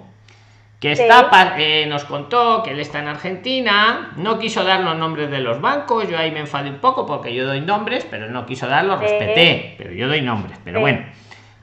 [0.81, 5.31] que está eh, nos contó que él está en Argentina, no quiso dar los nombres
[5.31, 8.45] de los bancos, yo ahí me enfadé un poco porque yo doy nombres, pero no
[8.45, 11.05] quiso darlos, respeté, pero yo doy nombres, pero bueno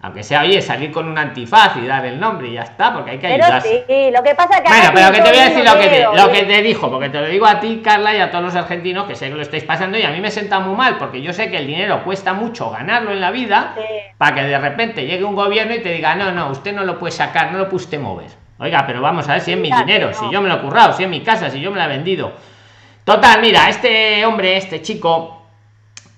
[0.04, 3.12] aunque sea, oye, salir con un antifaz y dar el nombre y ya está, porque
[3.12, 3.86] hay que ayudarse.
[3.88, 6.04] Sí, lo que pasa que Bueno, pero que te voy a decir lo que te,
[6.04, 8.56] lo que te dijo, porque te lo digo a ti, Carla, y a todos los
[8.56, 11.22] argentinos que sé que lo estáis pasando y a mí me sienta muy mal, porque
[11.22, 13.76] yo sé que el dinero cuesta mucho ganarlo en la vida,
[14.18, 17.00] para que de repente llegue un gobierno y te diga, no, no, usted no lo
[17.00, 18.28] puede sacar, no lo puede usted mover.
[18.60, 20.92] Oiga, pero vamos a ver si es mi dinero, si yo me lo he currado,
[20.92, 22.34] si es mi casa, si yo me la he vendido.
[23.06, 25.44] Total, mira, este hombre, este chico,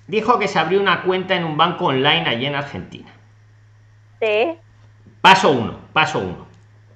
[0.08, 3.15] dijo que se abrió una cuenta en un banco online allí en Argentina
[5.20, 6.46] Paso uno, paso uno.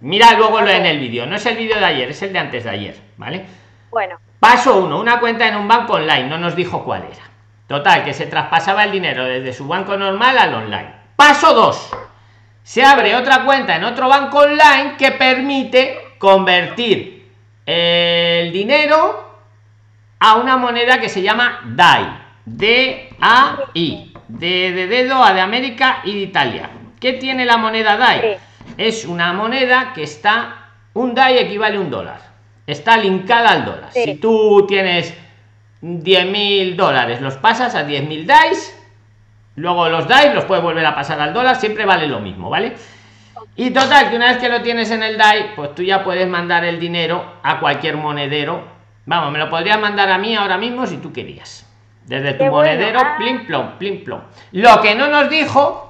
[0.00, 1.26] Mira luego lo en el vídeo.
[1.26, 3.44] No es el vídeo de ayer, es el de antes de ayer, ¿vale?
[3.90, 4.16] Bueno.
[4.38, 6.28] Paso uno, una cuenta en un banco online.
[6.28, 7.30] No nos dijo cuál era.
[7.66, 10.90] Total, que se traspasaba el dinero desde su banco normal al online.
[11.16, 11.90] Paso 2.
[12.62, 17.28] Se abre otra cuenta en otro banco online que permite convertir
[17.66, 19.38] el dinero
[20.18, 22.18] a una moneda que se llama DAI.
[22.44, 24.14] D-A-I.
[24.28, 26.70] De, de dedo a de América y de Italia.
[27.01, 28.37] ¿Qué tiene la moneda DAI?
[28.77, 32.21] Es una moneda que está, un DAI equivale a un dólar.
[32.67, 33.91] Está linkada al dólar.
[33.93, 35.15] Si tú tienes
[35.83, 38.79] 10.000 dólares, los pasas a 10.000 DAIs,
[39.57, 42.75] luego los DAIs los puedes volver a pasar al dólar, siempre vale lo mismo, ¿vale?
[43.57, 46.29] Y total, que una vez que lo tienes en el DAI, pues tú ya puedes
[46.29, 48.63] mandar el dinero a cualquier monedero.
[49.07, 51.67] Vamos, me lo podrías mandar a mí ahora mismo si tú querías.
[52.05, 53.17] Desde tu monedero, ah.
[53.17, 54.21] plim plom, plim plom.
[54.53, 55.89] Lo que no nos dijo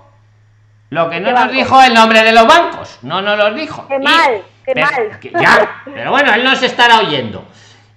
[0.90, 3.86] lo que no nos dijo el nombre de los bancos, no nos los dijo.
[3.86, 5.20] Qué mal, qué mal.
[5.40, 7.46] ya, pero bueno, él nos estará oyendo.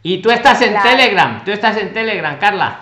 [0.04, 2.82] Y tú estás en Telegram, tú estás en Telegram, Carla.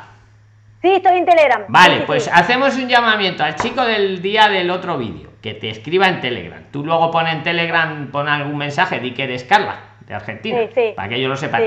[0.82, 1.64] Sí, estoy en Telegram.
[1.70, 6.08] Vale, pues hacemos un llamamiento al chico del día del otro vídeo, que te escriba
[6.08, 6.64] en Telegram.
[6.72, 10.60] Tú luego pon en Telegram, pon algún mensaje, di que eres Carla, de Argentina,
[10.96, 11.60] para que yo lo sepa.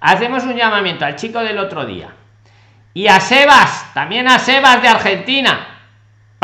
[0.00, 2.08] Hacemos un llamamiento al chico del otro día.
[2.92, 5.73] Y a Sebas, también a Sebas de Argentina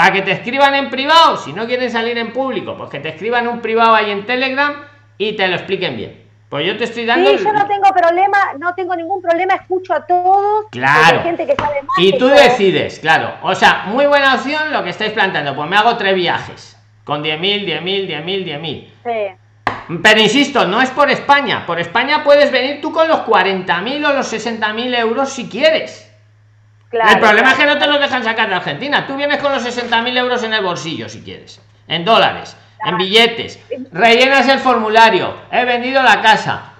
[0.01, 3.11] para que te escriban en privado, si no quieren salir en público, pues que te
[3.11, 4.75] escriban un privado ahí en Telegram
[5.19, 6.25] y te lo expliquen bien.
[6.49, 7.29] Pues yo te estoy dando.
[7.29, 10.65] Sí, yo no tengo problema, no tengo ningún problema, escucho a todos.
[10.71, 11.19] Claro.
[11.19, 12.35] Hay gente que sabe más Y que tú yo.
[12.35, 13.35] decides, claro.
[13.43, 15.55] O sea, muy buena opción lo que estáis planteando.
[15.55, 16.79] Pues me hago tres viajes.
[17.05, 18.89] Con 10.000, 10.000, 10.000, 10.000.
[19.05, 19.99] Sí.
[20.03, 21.67] Pero insisto, no es por España.
[21.67, 26.10] Por España puedes venir tú con los 40.000 o los 60.000 euros si quieres.
[26.90, 29.07] Claro, el problema es que no te los dejan sacar de Argentina.
[29.07, 31.61] Tú vienes con los 60.000 euros en el bolsillo si quieres.
[31.87, 33.61] En dólares, en billetes.
[33.92, 35.35] Rellenas el formulario.
[35.53, 36.72] He vendido la casa.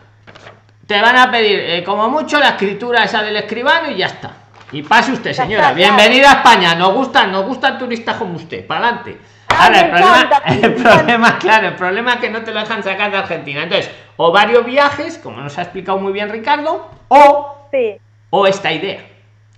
[0.87, 4.33] Te van a pedir, eh, como mucho, la escritura esa del escribano y ya está.
[4.73, 5.73] Y pase usted, señora.
[5.73, 6.75] Bienvenida a España.
[6.75, 8.67] Nos gusta, nos gustan turistas como usted.
[8.67, 9.19] Para adelante.
[9.49, 13.11] Ah, Ahora, el problema, el claro, el problema es que no te lo dejan sacar
[13.13, 13.63] de Argentina.
[13.63, 17.97] Entonces, o varios viajes, como nos ha explicado muy bien Ricardo, o Sí.
[18.31, 19.01] o esta idea.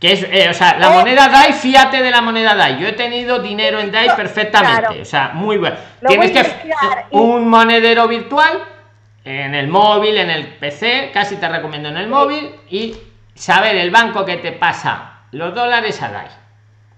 [0.03, 0.99] Que es, eh, o sea, la Eh.
[0.99, 2.81] moneda DAI, fíjate de la moneda DAI.
[2.81, 4.81] Yo he tenido dinero en DAI perfectamente.
[4.81, 5.01] Claro.
[5.01, 5.77] O sea, muy bueno.
[6.01, 8.65] Lo Tienes que y- un monedero virtual
[9.25, 12.97] en el móvil, en el PC, casi te recomiendo en el móvil y
[13.37, 16.27] saber el banco que te pasa los dólares a DAI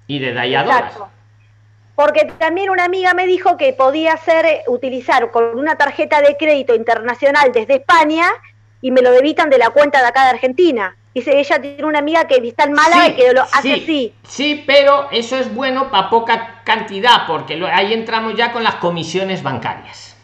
[0.07, 0.85] y de DAI a dólares.
[0.93, 1.11] Exacto.
[1.97, 6.39] Porque también una amiga me dijo que podía hacer, eh, utilizar con una tarjeta de
[6.39, 8.25] crédito internacional desde España
[8.81, 10.97] y me lo debitan de la cuenta de acá de Argentina.
[11.15, 14.15] Dice, ella tiene una amiga que está en Málaga y que lo hace sí, así.
[14.23, 18.77] sí, pero eso es bueno para poca cantidad, porque lo- ahí entramos ya con las
[18.77, 20.17] comisiones bancarias.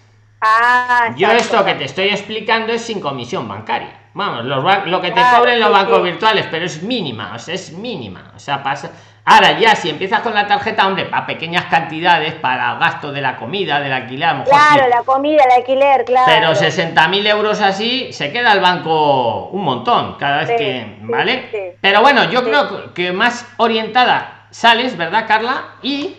[0.42, 3.98] Ah, Yo exacto, esto que te estoy explicando es sin comisión bancaria.
[4.14, 7.38] Vamos, los lo que te Claro, cobren los sí, bancos virtuales, pero es mínima, o
[7.38, 8.32] sea, es mínima.
[8.34, 8.92] O sea, pasa.
[9.24, 13.36] Ahora ya, si empiezas con la tarjeta, hombre, para pequeñas cantidades, para gasto de la
[13.36, 14.90] comida, del alquiler, a lo mejor Claro, sí.
[14.90, 16.26] la comida, el alquiler, claro.
[16.26, 20.96] Pero 60.000 euros así, se queda el banco un montón cada vez Sí, que.
[21.02, 21.48] ¿Vale?
[21.52, 21.58] sí.
[21.80, 25.64] Pero bueno, yo creo que más orientada sales, ¿verdad, Carla?
[25.82, 26.16] Y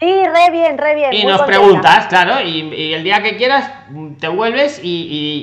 [0.00, 1.14] Sí, re bien, re bien.
[1.14, 1.46] y nos contenta.
[1.46, 4.88] preguntas, claro, y, y el día que quieras mm, te vuelves y,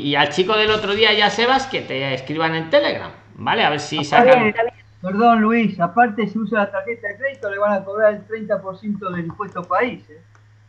[0.04, 3.64] y- y al chico del otro día ya Sebas que te escriban en Telegram, ¿vale?
[3.64, 4.52] A ver si sacan.
[4.52, 4.56] bien.
[5.02, 9.10] Perdón, Luis, aparte si usa la tarjeta de crédito le van a cobrar el 30%
[9.10, 10.08] del impuesto país.
[10.10, 10.22] ¿eh?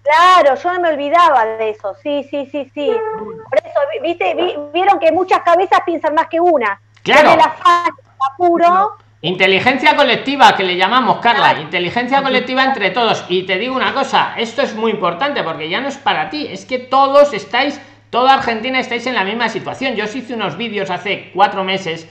[0.03, 1.95] Claro, yo no me olvidaba de eso.
[2.03, 2.91] Sí, sí, sí, sí.
[3.19, 6.81] Por eso, vi- viste, Vi- vieron que muchas cabezas piensan más que una.
[7.03, 7.31] Claro.
[7.31, 7.91] Con el afán,
[8.33, 8.93] apuro.
[9.21, 11.61] Inteligencia colectiva, que le llamamos, Carla.
[11.61, 13.25] Inteligencia colectiva entre todos.
[13.29, 16.49] Y te digo una cosa, esto es muy importante porque ya no es para ti,
[16.51, 19.95] es que todos estáis, toda Argentina estáis en la misma situación.
[19.95, 22.09] Yo os hice unos vídeos hace cuatro meses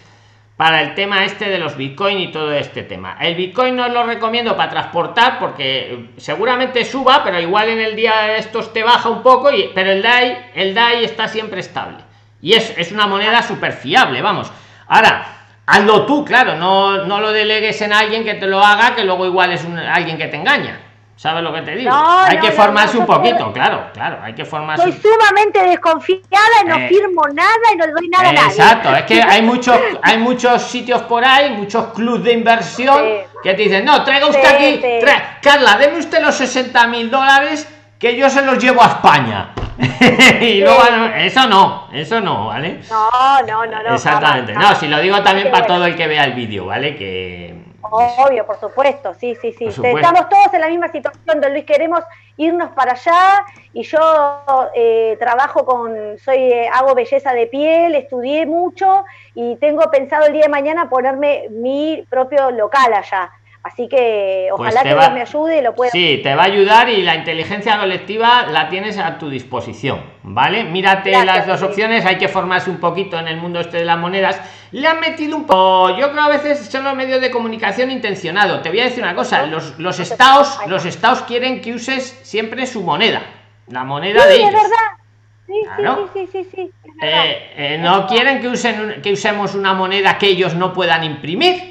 [0.62, 3.18] para el tema este de los bitcoin y todo este tema.
[3.20, 7.96] El bitcoin no lo recomiendo para transportar porque eh, seguramente suba, pero igual en el
[7.96, 11.62] día de estos te baja un poco, y, pero el DAI, el DAI está siempre
[11.62, 11.98] estable.
[12.44, 14.52] Y es, es una moneda súper fiable, vamos.
[14.88, 15.26] Ahora,
[15.66, 19.26] hazlo tú, claro, no, no lo delegues en alguien que te lo haga, que luego
[19.26, 20.80] igual es un- alguien que te engaña.
[21.22, 21.92] ¿Sabes lo que te digo?
[21.92, 24.82] No, hay no, que formarse no, un poquito, claro, claro, hay que formarse.
[24.82, 26.26] Soy sumamente desconfiada
[26.64, 28.48] y no Eh, firmo nada y no le doy nada a nadie.
[28.48, 33.38] Exacto, es que hay muchos, hay muchos sitios por ahí, muchos clubes de inversión Sí.
[33.44, 35.06] que te dicen, no, traiga usted Sí, aquí, sí.
[35.06, 39.52] tra- Carla, deme usted los 60 mil dólares que yo se los llevo a España.
[40.42, 40.82] y luego,
[41.18, 42.80] eso no, eso no, ¿vale?
[42.90, 43.94] No, no, no, no.
[43.94, 46.96] Exactamente, jamás, no, si lo digo también para todo el que vea el vídeo, ¿vale?
[46.96, 47.61] Que...
[47.82, 49.72] Obvio, por supuesto, sí, sí, sí.
[49.72, 50.00] Supuesto.
[50.00, 52.04] Estamos todos en la misma situación, don Luis, queremos
[52.38, 58.46] irnos para allá y yo eh, trabajo con, soy, eh, hago belleza de piel, estudié
[58.46, 63.32] mucho y tengo pensado el día de mañana ponerme mi propio local allá.
[63.64, 65.92] Así que Pues ojalá te que va- Dios me ayude y lo pueda.
[65.92, 70.64] Sí, te va a ayudar y la inteligencia colectiva la tienes a tu disposición, ¿vale?
[70.64, 73.86] Mírate Gracias, las dos opciones, hay que formarse un poquito en el mundo este de
[73.86, 74.42] las monedas.
[74.72, 78.62] Le han metido un poco, yo creo a veces son los medios de comunicación intencionado.
[78.62, 82.66] Te voy a decir una cosa, los, los estados, los estados quieren que uses siempre
[82.66, 83.22] su moneda,
[83.68, 84.54] la moneda de es ellos.
[84.54, 84.98] verdad.
[85.46, 86.10] Sí, Claro.
[86.14, 86.92] sí, sí, sí, sí, sí.
[87.04, 91.71] Eh, eh, no quieren que usen que usemos una moneda que ellos no puedan imprimir.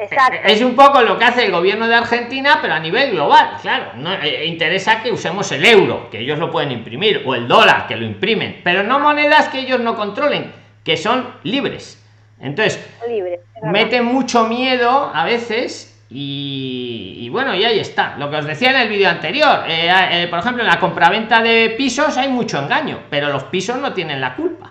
[0.00, 0.38] Exacto.
[0.44, 3.92] Es un poco lo que hace el gobierno de Argentina, pero a nivel global, claro.
[3.96, 7.86] No eh, interesa que usemos el euro, que ellos lo pueden imprimir, o el dólar,
[7.86, 12.02] que lo imprimen, pero no monedas que ellos no controlen, que son libres.
[12.40, 13.40] Entonces, libre.
[13.62, 18.16] mete mucho miedo a veces y, y bueno, y ahí está.
[18.16, 21.42] Lo que os decía en el vídeo anterior, eh, eh, por ejemplo, en la compraventa
[21.42, 24.69] de pisos hay mucho engaño, pero los pisos no tienen la culpa.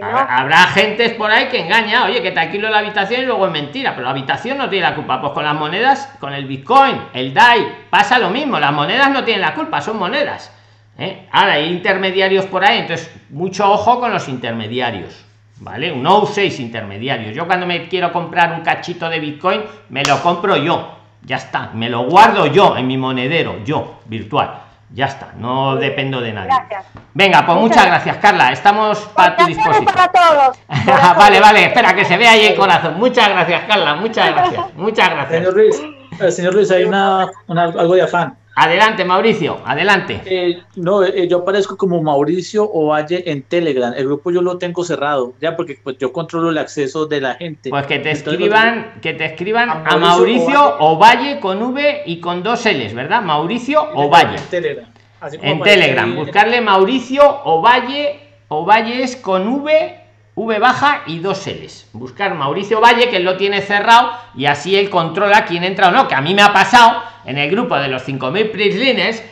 [0.00, 3.46] No, habrá gentes por ahí que engaña, oye, que te alquilo la habitación y luego
[3.46, 5.20] es mentira, pero la habitación no tiene la culpa.
[5.20, 8.60] Pues con las monedas, con el Bitcoin, el DAI, pasa lo mismo.
[8.60, 10.52] Las monedas no tienen la culpa, son monedas.
[10.98, 11.26] ¿eh?
[11.32, 15.24] Ahora hay intermediarios por ahí, entonces mucho ojo con los intermediarios.
[15.58, 15.96] ¿Vale?
[15.96, 17.34] No uséis intermediarios.
[17.34, 20.98] Yo cuando me quiero comprar un cachito de Bitcoin, me lo compro yo.
[21.22, 24.65] Ya está, me lo guardo yo en mi monedero, yo, virtual.
[24.90, 26.48] Ya está, no dependo de nadie.
[26.48, 26.84] Gracias.
[27.12, 28.52] Venga, pues muchas, Muchas gracias, Carla.
[28.52, 29.84] Estamos para tu disposición.
[29.84, 30.58] para todos.
[31.18, 32.98] Vale, vale, espera que se vea ahí el corazón.
[32.98, 33.94] Muchas gracias, Carla.
[33.96, 34.64] Muchas gracias.
[34.76, 35.38] Muchas gracias.
[35.38, 35.82] Señor Luis,
[36.20, 38.36] eh, señor Luis, hay una, una- algo de afán.
[38.58, 40.22] Adelante, Mauricio, adelante.
[40.24, 43.92] Eh, no, eh, yo aparezco como Mauricio Ovalle en Telegram.
[43.94, 47.34] El grupo yo lo tengo cerrado, ya porque pues, yo controlo el acceso de la
[47.34, 47.68] gente.
[47.68, 52.04] Pues que te Entonces, escriban, que te escriban A a Mauricio Mauricio Ovalle con V
[52.06, 53.20] y con dos L's, ¿verdad?
[53.20, 54.36] Mauricio Ovalle.
[54.38, 54.88] En Telegram.
[55.20, 56.16] Así como En Telegram, ahí.
[56.16, 60.00] buscarle Mauricio Ovalle, Ovalle es con V,
[60.34, 61.90] V baja y dos L's.
[61.92, 65.90] Buscar Mauricio Valle, que él lo tiene cerrado y así él controla quién entra o
[65.90, 69.22] no, que a mí me ha pasado en el grupo de los 5.000 prislines,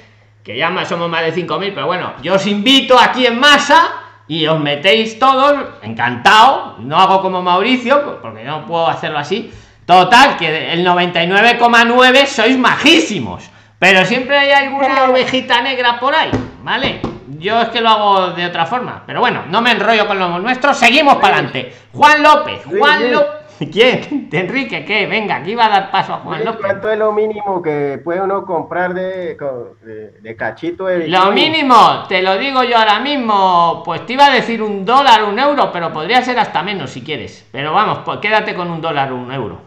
[0.42, 3.92] que ya más somos más de 5.000, pero bueno, yo os invito aquí en masa
[4.26, 9.52] y os metéis todos, encantado, no hago como Mauricio, porque no puedo hacerlo así.
[9.86, 16.30] Total, que el 99,9 sois majísimos, pero siempre hay alguna ovejita negra por ahí,
[16.62, 17.00] ¿vale?
[17.38, 20.38] Yo es que lo hago de otra forma, pero bueno, no me enrollo con lo
[20.38, 21.74] nuestro, seguimos para adelante.
[21.92, 23.12] Juan López, Juan.
[23.12, 23.43] López.
[23.72, 24.28] ¿Quién?
[24.32, 25.06] Enrique, ¿qué?
[25.06, 26.60] Venga, aquí va a dar paso a Juan López.
[26.60, 29.36] ¿Cuánto es lo mínimo que puede uno comprar de,
[29.82, 34.26] de, de cachito de Lo mínimo, te lo digo yo ahora mismo, pues te iba
[34.26, 37.46] a decir un dólar, un euro, pero podría ser hasta menos si quieres.
[37.52, 39.60] Pero vamos, pues quédate con un dólar, un euro.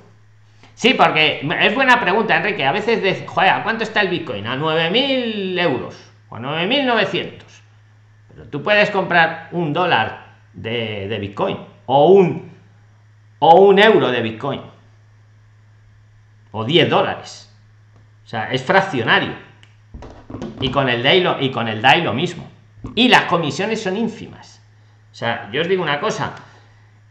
[0.78, 2.64] Sí, porque es buena pregunta, Enrique.
[2.64, 4.46] A veces de, joder, ¿a cuánto está el Bitcoin?
[4.46, 5.98] A 9.000 euros
[6.30, 7.42] o a 9.900.
[8.30, 11.58] Pero tú puedes comprar un dólar de, de Bitcoin
[11.88, 12.47] o un,
[13.40, 14.62] o un euro de Bitcoin
[16.52, 17.54] o 10 dólares.
[18.26, 19.34] O sea, es fraccionario.
[20.60, 22.50] Y con el DAI lo, y con el DAI lo mismo.
[22.96, 24.62] Y las comisiones son ínfimas.
[25.12, 26.34] O sea, yo os digo una cosa.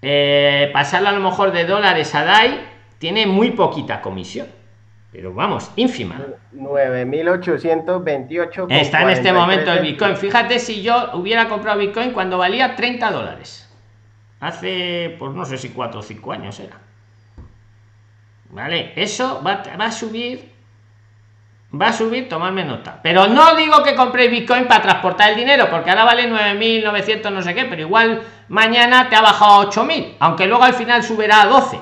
[0.03, 2.61] eh, pasarlo a lo mejor de dólares a DAI
[2.99, 4.49] tiene muy poquita comisión.
[5.13, 6.17] Pero vamos, ínfima.
[6.55, 8.67] 9.828.
[8.71, 10.17] Está en este momento el Bitcoin.
[10.17, 13.66] Fíjate si yo hubiera comprado Bitcoin cuando valía 30 dólares.
[14.41, 16.77] Hace, pues no sé si 4 o 5 años era.
[18.51, 20.57] Vale, eso va, va a subir.
[21.75, 23.01] Va a subir, tomadme nota.
[23.03, 27.43] Pero no digo que compréis Bitcoin para transportar el dinero, porque ahora vale 9.900 no
[27.43, 31.43] sé qué, pero igual mañana te ha bajado a 8.000, aunque luego al final subirá
[31.43, 31.79] a 12.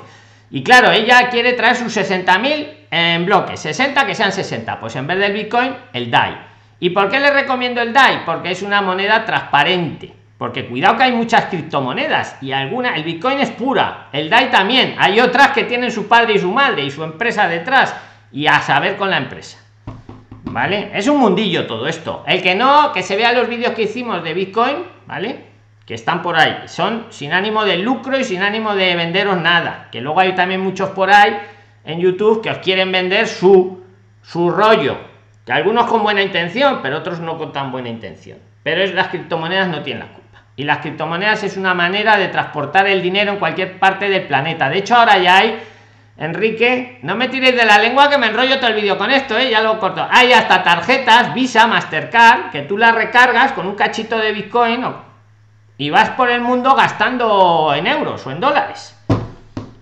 [0.51, 5.07] Y claro, ella quiere traer sus 60.000 en bloques, 60 que sean 60, pues en
[5.07, 6.39] vez del Bitcoin, el DAI.
[6.81, 8.25] ¿Y por qué le recomiendo el DAI?
[8.25, 10.15] Porque es una moneda transparente.
[10.45, 14.95] Porque cuidado que hay muchas criptomonedas y alguna, el Bitcoin es pura, el DAI también.
[14.99, 17.97] Hay otras que tienen su padre y su madre y su empresa detrás
[18.31, 19.59] y a saber con la empresa.
[20.43, 20.91] ¿Vale?
[20.93, 22.25] Es un mundillo todo esto.
[22.27, 25.47] El que no, que se vea los vídeos que hicimos de Bitcoin, ¿vale?
[25.87, 26.65] Que están por ahí.
[26.67, 29.89] Son sin ánimo de lucro y sin ánimo de venderos nada.
[29.91, 31.39] Que luego hay también muchos por ahí
[31.87, 33.83] en YouTube que os quieren vender su,
[34.21, 34.99] su rollo.
[35.47, 38.37] Que algunos con buena intención, pero otros no con tan buena intención.
[38.63, 40.24] Pero es, las criptomonedas no tienen la culpa.
[40.57, 44.69] Y las criptomonedas es una manera de transportar el dinero en cualquier parte del planeta.
[44.69, 45.59] De hecho, ahora ya hay
[46.17, 49.37] Enrique, no me tiréis de la lengua que me enrollo todo el vídeo con esto,
[49.37, 49.51] ¿eh?
[49.51, 50.07] ya lo corto.
[50.09, 54.85] Hay hasta tarjetas Visa, Mastercard, que tú las recargas con un cachito de Bitcoin
[55.77, 58.97] y vas por el mundo gastando en euros o en dólares.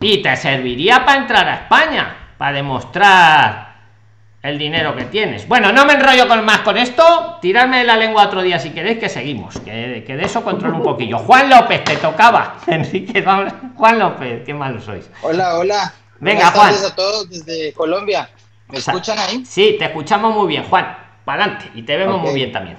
[0.01, 3.72] Y te serviría para entrar a España, para demostrar
[4.43, 5.47] el dinero que tienes.
[5.47, 7.39] Bueno, no me enrollo con más con esto.
[7.41, 10.77] Tirarme de la lengua otro día si queréis que seguimos, que, que de eso controlo
[10.79, 11.19] un poquillo.
[11.19, 12.59] Juan López, te tocaba.
[12.67, 13.53] Enrique, vamos.
[13.77, 15.09] Juan López, qué malos sois.
[15.23, 15.95] Hola, hola.
[16.19, 16.75] Venga, Juan.
[16.75, 18.29] a todos desde Colombia.
[18.69, 19.45] ¿Me escuchan ahí?
[19.45, 20.97] Sí, te escuchamos muy bien, Juan.
[21.25, 21.71] Para adelante.
[21.75, 22.77] Y te vemos muy bien también.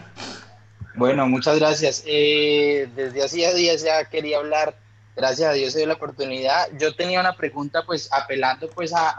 [0.95, 2.03] Bueno, muchas gracias.
[2.05, 4.75] Eh, desde hacía días ya quería hablar.
[5.15, 6.67] Gracias a Dios se dio la oportunidad.
[6.79, 9.15] Yo tenía una pregunta, pues apelando pues a, a-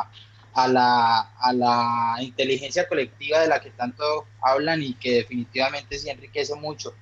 [0.00, 0.10] a-
[0.56, 6.08] a la, a la inteligencia colectiva de la que tanto hablan y que definitivamente sí
[6.08, 6.94] enriquece mucho.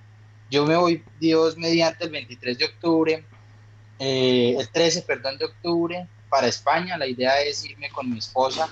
[0.50, 3.24] Yo me voy, Dios, mediante el 23 de octubre,
[4.00, 6.98] eh, el 13, perdón, de octubre, para España.
[6.98, 8.68] La idea es irme con mi esposa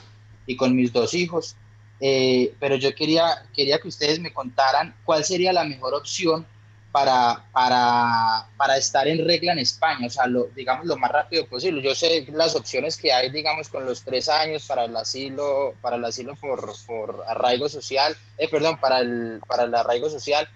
[0.47, 1.55] y con mis dos hijos.
[2.01, 6.45] Eh, pero yo quería, quería que ustedes me contaran cuál sería la mejor opción
[6.93, 11.47] para, para, para estar en regla en España, o sea, lo, digamos lo más rápido
[11.47, 11.81] posible.
[11.83, 15.97] Yo sé las opciones que hay, digamos, con los tres años para el asilo, para
[15.97, 20.47] el asilo por, por arraigo social, eh, perdón, para el, para el arraigo social,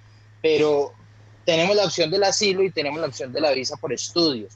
[0.42, 0.92] pero
[1.46, 4.52] tenemos la opción del asilo y tenemos la opción de la visa por estudios.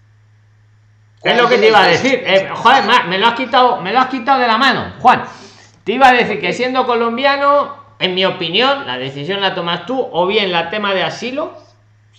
[1.22, 2.22] Es lo que te iba a decir.
[2.26, 5.24] Eh, joder, me lo has quitado, me lo has quitado de la mano, Juan.
[5.84, 10.08] Te iba a decir que siendo colombiano, en mi opinión, la decisión la tomas tú,
[10.12, 11.54] o bien la tema de asilo,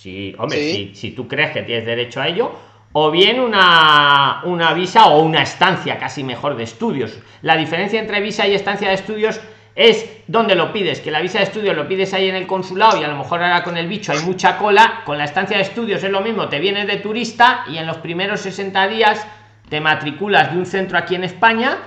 [0.01, 0.91] si, hombre, Sí.
[0.93, 2.51] si, si tú crees que tienes derecho a ello,
[2.93, 7.19] o bien una, una visa o una estancia, casi mejor, de estudios.
[7.43, 9.39] La diferencia entre visa y estancia de estudios
[9.75, 12.99] es donde lo pides, que la visa de estudio lo pides ahí en el consulado
[12.99, 15.63] y a lo mejor ahora con el bicho hay mucha cola, con la estancia de
[15.63, 19.25] estudios es lo mismo, te vienes de turista y en los primeros 60 días
[19.69, 21.77] te matriculas de un centro aquí en España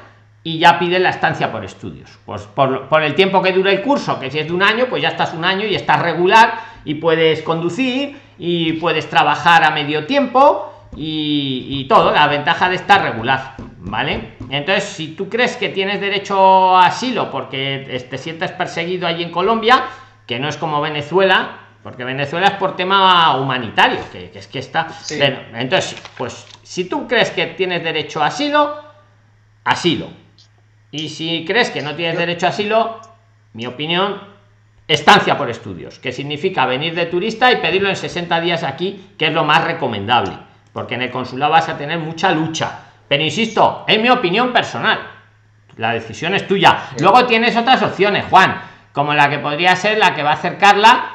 [0.43, 2.11] y ya pides la estancia por estudios.
[2.25, 4.87] Pues por, por el tiempo que dura el curso, que si es de un año,
[4.89, 9.71] pues ya estás un año y estás regular y puedes conducir y puedes trabajar a
[9.71, 14.35] medio tiempo y, todo, la ventaja de estar regular, ¿vale?
[14.51, 19.31] Entonces, si tú crees que tienes derecho a asilo porque te sientes perseguido allí en
[19.31, 19.85] Colombia,
[20.27, 24.89] que no es como Venezuela, porque Venezuela es por tema humanitario, que, es que está...
[25.55, 28.83] entonces, pues, si tú crees que tienes derecho a asilo,
[29.65, 30.09] asilo.
[30.91, 33.01] Y si crees que no tienes derecho a asilo,
[33.53, 34.34] mi opinión,
[34.87, 39.27] estancia por estudios, que significa venir de turista y pedirlo en 60 días aquí, que
[39.27, 40.39] es lo más recomendable
[40.75, 42.81] porque en el consulado vas a tener mucha lucha.
[43.09, 44.99] Pero insisto, es mi opinión personal.
[45.77, 46.91] La decisión es tuya.
[46.99, 48.61] Luego tienes otras opciones, Juan,
[48.93, 51.11] como la que podría ser la que va a acercarla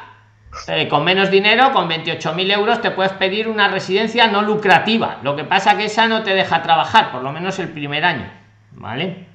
[0.68, 5.18] eh, con menos dinero, con 28.000 euros, te puedes pedir una residencia no lucrativa.
[5.24, 8.32] Lo que pasa que esa no te deja trabajar, por lo menos el primer año.
[8.72, 9.28] ¿Vale?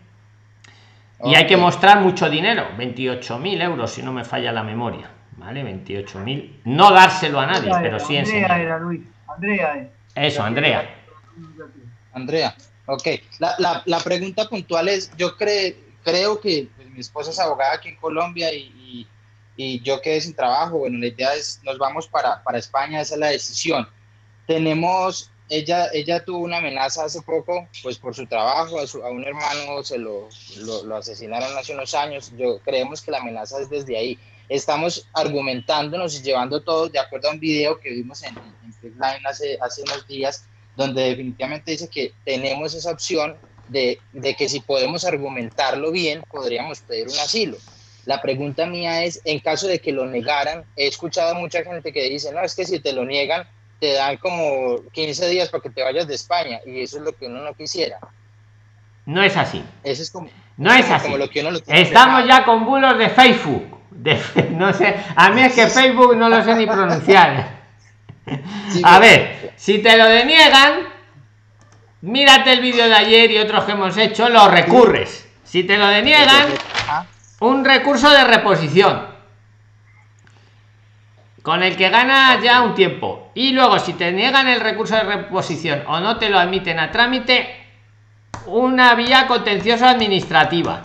[1.24, 5.10] Y hay que mostrar mucho dinero, 28.000 euros, si no me falla la memoria.
[5.36, 5.64] ¿Vale?
[5.64, 6.60] 28.000.
[6.64, 8.60] No dárselo a nadie, pero sí enseñar.
[8.60, 9.02] Era, Luis.
[9.26, 9.88] Andrea es.
[10.14, 10.88] Eso, Andrea.
[12.12, 12.54] Andrea,
[12.86, 13.08] ok.
[13.40, 17.96] La, la, pregunta puntual es, yo creo que pues, mi esposa es abogada aquí en
[17.96, 19.08] Colombia y,
[19.56, 20.78] y, yo quedé sin trabajo.
[20.78, 23.88] Bueno, la idea es, nos vamos para, para España, esa es la decisión.
[24.46, 29.10] Tenemos, ella, ella tuvo una amenaza hace poco, pues por su trabajo, a, su, a
[29.10, 30.28] un hermano se lo,
[30.84, 32.32] lo, asesinaron hace unos años.
[32.36, 34.18] Yo creemos que la amenaza es desde ahí
[34.48, 38.34] estamos argumentándonos y llevando todo de acuerdo a un video que vimos en,
[38.82, 40.44] en hace, hace unos días,
[40.76, 43.36] donde definitivamente dice que tenemos esa opción
[43.68, 47.56] de, de, que si podemos argumentarlo bien, podríamos pedir un asilo.
[48.04, 51.92] La pregunta mía es, en caso de que lo negaran, he escuchado a mucha gente
[51.92, 53.48] que dice, no, es que si te lo niegan,
[53.84, 57.12] te dan como 15 días para que te vayas de España, y eso es lo
[57.12, 57.98] que uno no quisiera.
[59.04, 59.62] No es así.
[59.82, 61.04] Eso es como, no es así.
[61.04, 63.74] Como lo que uno Estamos ya con bulos de Facebook
[64.50, 67.48] no sé, a mí es que Facebook no lo sé ni pronunciar.
[68.82, 70.88] a ver, si te lo deniegan,
[72.00, 75.28] mírate el vídeo de ayer y otros que hemos hecho, lo recurres.
[75.44, 76.48] Si te lo deniegan,
[77.40, 79.13] un recurso de reposición.
[81.44, 83.30] Con el que ganas ya un tiempo.
[83.34, 86.90] Y luego, si te niegan el recurso de reposición o no te lo admiten a
[86.90, 87.54] trámite,
[88.46, 90.80] una vía contenciosa administrativa.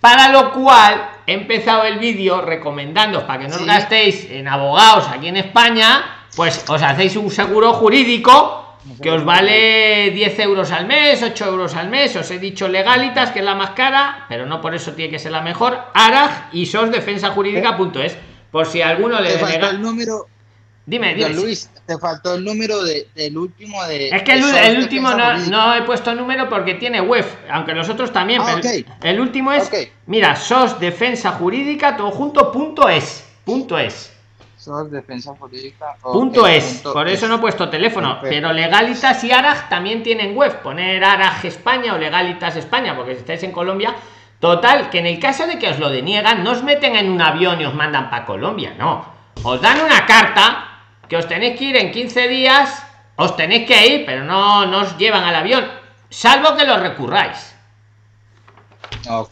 [0.00, 5.08] Para lo cual he empezado el vídeo recomendando para que no os gastéis en abogados
[5.08, 6.04] aquí en España,
[6.36, 11.74] pues os hacéis un seguro jurídico que os vale 10 euros al mes, 8 euros
[11.74, 12.14] al mes.
[12.14, 15.18] Os he dicho legalitas, que es la más cara, pero no por eso tiene que
[15.18, 15.80] ser la mejor.
[15.94, 18.29] Arag y sosdefensajurídica.es.
[18.50, 20.26] Por si alguno le da el número
[20.90, 21.30] Dime, dime.
[21.34, 24.08] Luis, te faltó el número del último de.
[24.08, 28.42] Es que el, último no, he puesto número porque tiene web, aunque los otros también.
[28.42, 28.60] Ah,
[29.02, 29.70] el último es.
[30.06, 33.24] Mira, SOS Defensa Jurídica, todo junto, punto es.
[33.44, 34.12] Punto es.
[34.56, 35.94] SOS Defensa Jurídica.
[36.02, 36.80] Punto es.
[36.82, 38.18] Por eso no he puesto teléfono.
[38.20, 40.60] Pero Legalitas y Arag también tienen web.
[40.60, 43.94] Poner Arag España o Legalitas España, porque si estáis en Colombia.
[44.40, 47.20] Total, que en el caso de que os lo deniegan, no os meten en un
[47.20, 49.04] avión y os mandan para Colombia, no.
[49.42, 50.66] Os dan una carta
[51.08, 52.86] que os tenéis que ir en 15 días,
[53.16, 55.68] os tenéis que ir, pero no, os llevan al avión,
[56.08, 57.54] salvo que lo recurráis.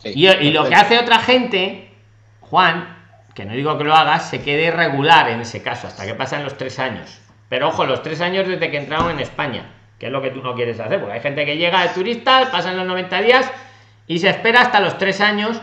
[0.04, 1.94] Y, lo que hace otra gente,
[2.40, 2.96] Juan,
[3.34, 6.44] que no digo que lo hagas, se quede irregular en ese caso, hasta que pasan
[6.44, 7.20] los tres años.
[7.48, 10.42] Pero ojo, los tres años desde que entraron en España, que es lo que tú
[10.42, 13.50] no quieres hacer, porque hay gente que llega de turista, pasan los 90 días
[14.08, 15.60] y se espera hasta los tres años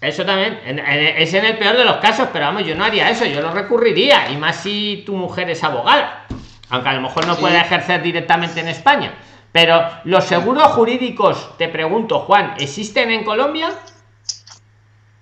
[0.00, 3.24] eso también, es en el peor de los casos, pero vamos, yo no haría eso,
[3.24, 6.24] yo lo recurriría, y más si tu mujer es abogada,
[6.68, 9.14] aunque a lo mejor no puede ejercer directamente en España.
[9.50, 13.70] Pero los seguros jurídicos, te pregunto, Juan, ¿existen en Colombia?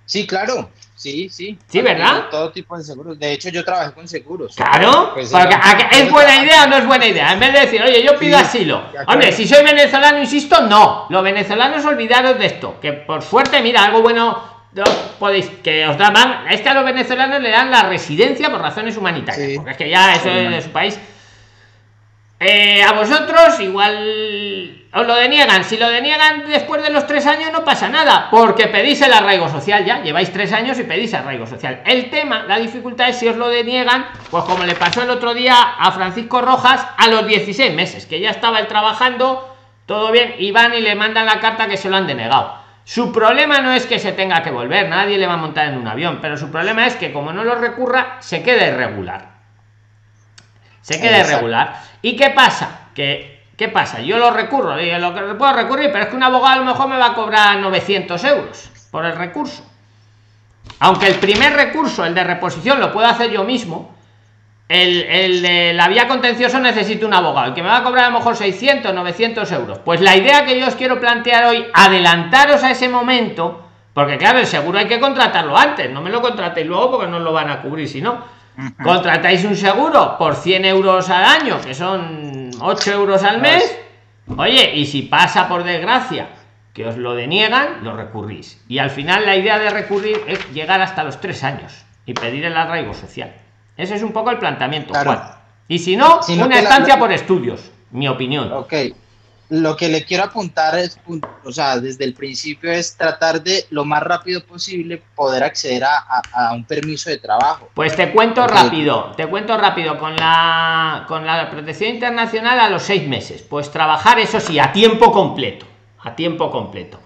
[0.04, 0.68] Sí, claro.
[0.97, 1.59] Sí, sí.
[1.68, 2.24] Sí, ¿verdad?
[2.30, 3.18] Todo tipo de seguros.
[3.18, 4.57] De hecho, yo trabajé con seguros.
[4.57, 5.11] Claro.
[5.12, 5.30] Pues,
[5.92, 7.34] ¿Es buena idea o no es buena idea?
[7.34, 8.82] En vez de decir, oye, yo pido asilo.
[9.07, 11.07] Hombre, si soy venezolano, insisto, no.
[11.11, 12.80] Los venezolanos olvidaros de esto.
[12.80, 14.57] Que por suerte, mira, algo bueno
[15.18, 18.97] podéis que os daban es que a los venezolanos le dan la residencia por razones
[18.97, 20.99] humanitarias porque es que ya eso es de su país
[22.39, 25.64] eh, a vosotros igual os lo deniegan.
[25.64, 29.49] Si lo deniegan después de los tres años no pasa nada porque pedís el arraigo
[29.49, 30.03] social ya.
[30.03, 31.80] Lleváis tres años y pedís arraigo social.
[31.87, 35.32] El tema la dificultad es si os lo deniegan pues como le pasó el otro
[35.32, 39.57] día a Francisco Rojas a los 16 meses que ya estaba él trabajando
[39.87, 42.66] todo bien y van y le mandan la carta que se lo han denegado.
[42.84, 45.78] Su problema no es que se tenga que volver, nadie le va a montar en
[45.78, 49.36] un avión, pero su problema es que como no lo recurra, se queda irregular.
[50.87, 51.82] Se queda irregular.
[52.01, 52.91] ¿Y qué pasa?
[52.95, 54.01] Que, ¿Qué pasa?
[54.03, 56.64] Yo lo recurro, digo, lo que puedo recurrir, pero es que un abogado a lo
[56.64, 59.64] mejor me va a cobrar 900 euros por el recurso.
[60.78, 63.97] Aunque el primer recurso, el de reposición, lo puedo hacer yo mismo,
[64.68, 68.11] el, de la vía contencioso necesito un abogado, el que me va a cobrar a
[68.11, 69.80] lo mejor 600, 900 euros.
[69.80, 74.39] Pues la idea que yo os quiero plantear hoy, adelantaros a ese momento, porque claro,
[74.39, 77.51] el seguro hay que contratarlo antes, no me lo contratéis luego porque no lo van
[77.51, 78.37] a cubrir, si no.
[78.82, 83.78] Contratáis un seguro por 100 euros al año, que son 8 euros al mes.
[84.36, 86.28] Oye, y si pasa por desgracia
[86.72, 88.62] que os lo deniegan, lo recurrís.
[88.68, 92.44] Y al final la idea de recurrir es llegar hasta los 3 años y pedir
[92.44, 93.34] el arraigo social.
[93.76, 94.92] Ese es un poco el planteamiento,
[95.68, 98.52] Y si no, una estancia por estudios, mi opinión.
[98.52, 98.74] Ok.
[99.49, 100.99] Lo que le quiero apuntar es,
[101.44, 106.53] o sea, desde el principio es tratar de lo más rápido posible poder acceder a,
[106.53, 107.70] un permiso de trabajo.
[107.74, 112.82] Pues te cuento rápido, te cuento rápido, con la, con la protección internacional a los
[112.82, 115.66] seis meses, pues trabajar eso sí, a tiempo completo,
[116.03, 117.01] a tiempo completo.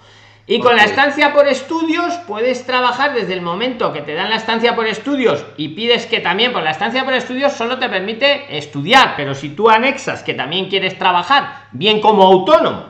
[0.50, 4.34] Y con la estancia por estudios puedes trabajar desde el momento que te dan la
[4.34, 8.58] estancia por estudios y pides que también por la estancia por estudios solo te permite
[8.58, 12.86] estudiar, pero si tú anexas que también quieres trabajar, bien como autónomo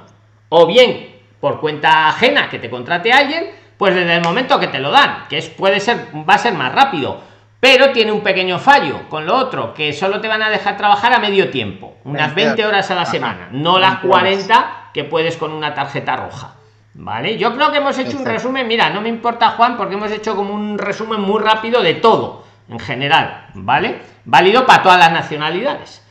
[0.48, 4.78] o bien por cuenta ajena que te contrate alguien, pues desde el momento que te
[4.78, 7.20] lo dan, que es puede ser va a ser más rápido,
[7.60, 11.12] pero tiene un pequeño fallo con lo otro, que solo te van a dejar trabajar
[11.12, 15.52] a medio tiempo, unas 20 horas a la semana, no las 40 que puedes con
[15.52, 16.54] una tarjeta roja.
[16.94, 20.10] Vale, yo creo que hemos hecho un resumen, mira, no me importa Juan, porque hemos
[20.10, 23.98] hecho como un resumen muy rápido de todo, en general, ¿vale?
[24.24, 26.04] Válido para todas las nacionalidades.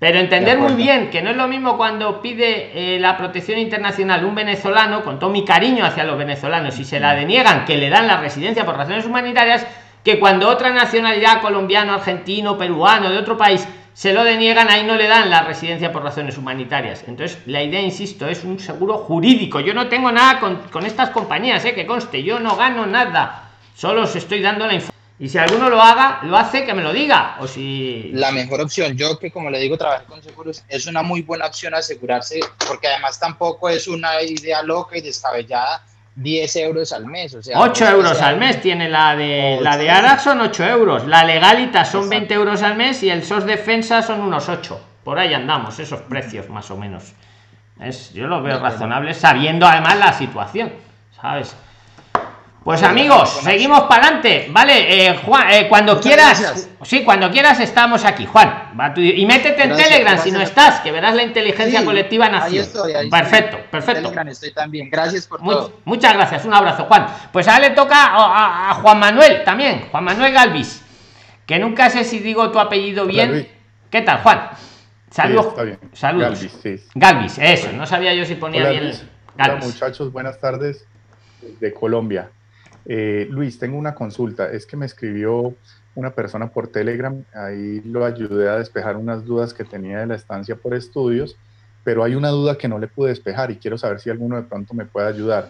[0.00, 4.24] Pero entender muy bien que no es lo mismo cuando pide eh, la protección internacional
[4.24, 7.88] un venezolano, con todo mi cariño hacia los venezolanos, y se la deniegan, que le
[7.88, 9.66] dan la residencia por razones humanitarias,
[10.02, 14.96] que cuando otra nacionalidad, colombiano, argentino, peruano, de otro país, se lo deniegan, ahí no
[14.96, 17.04] le dan la residencia por razones humanitarias.
[17.06, 19.60] Entonces, la idea, insisto, es un seguro jurídico.
[19.60, 21.74] Yo no tengo nada con, estas compañías, ¿eh?
[21.74, 23.50] que conste, yo no gano nada.
[23.76, 24.94] Solo os estoy dando la información.
[25.16, 27.36] Y si alguno lo haga, lo hace, que me lo diga.
[27.38, 28.10] O si.
[28.12, 31.46] La mejor opción, yo que como le digo, trabajar con seguros es una muy buena
[31.46, 35.84] opción asegurarse, porque además tampoco es una idea loca y descabellada
[36.16, 37.34] 10 euros al mes.
[37.34, 41.06] O sea, 8 euros al mes tiene la de la de Arax son 8 euros.
[41.06, 44.80] La legalita son 20 euros al mes y el SOS defensa son unos 8.
[45.02, 47.12] Por ahí andamos, esos precios más o menos.
[47.80, 50.72] Es, yo lo veo razonable sabiendo además la situación,
[51.20, 51.56] ¿sabes?
[52.64, 55.08] Pues amigos, seguimos para adelante, ¿vale?
[55.08, 58.72] Eh, Juan, eh, cuando quieras, sí, cuando quieras estamos aquí, Juan.
[58.96, 62.64] y métete en Telegram si no estás, que verás la inteligencia colectiva nació.
[63.10, 64.10] perfecto, perfecto.
[64.28, 64.88] estoy también.
[64.88, 65.80] Gracias por todo.
[65.84, 67.06] Muchas gracias, un abrazo, Juan.
[67.30, 70.82] Pues ahora le toca a, Juan Manuel también, Juan Manuel Galvis,
[71.44, 73.46] que nunca sé si digo tu apellido bien.
[73.90, 74.48] ¿Qué tal, Juan?
[75.10, 75.54] Saludos.
[75.92, 76.40] Saludos.
[76.94, 78.94] Galvis, eso, no sabía yo si ponía bien.
[79.34, 80.86] Hola muchachos, buenas tardes
[81.60, 82.30] de Colombia.
[82.86, 84.50] Eh, Luis, tengo una consulta.
[84.50, 85.54] Es que me escribió
[85.94, 90.16] una persona por Telegram, ahí lo ayudé a despejar unas dudas que tenía de la
[90.16, 91.36] estancia por estudios,
[91.84, 94.42] pero hay una duda que no le pude despejar y quiero saber si alguno de
[94.42, 95.48] pronto me puede ayudar.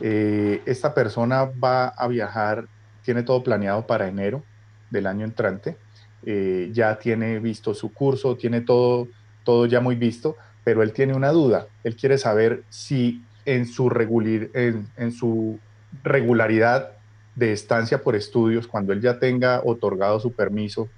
[0.00, 2.66] Eh, esta persona va a viajar,
[3.02, 4.42] tiene todo planeado para enero
[4.90, 5.76] del año entrante,
[6.24, 9.06] eh, ya tiene visto su curso, tiene todo,
[9.44, 11.68] todo ya muy visto, pero él tiene una duda.
[11.84, 15.60] Él quiere saber si en su, regular, en su
[16.02, 16.92] regularidad
[17.34, 20.88] de estancia por estudios, cuando él ya tenga otorgado su permiso,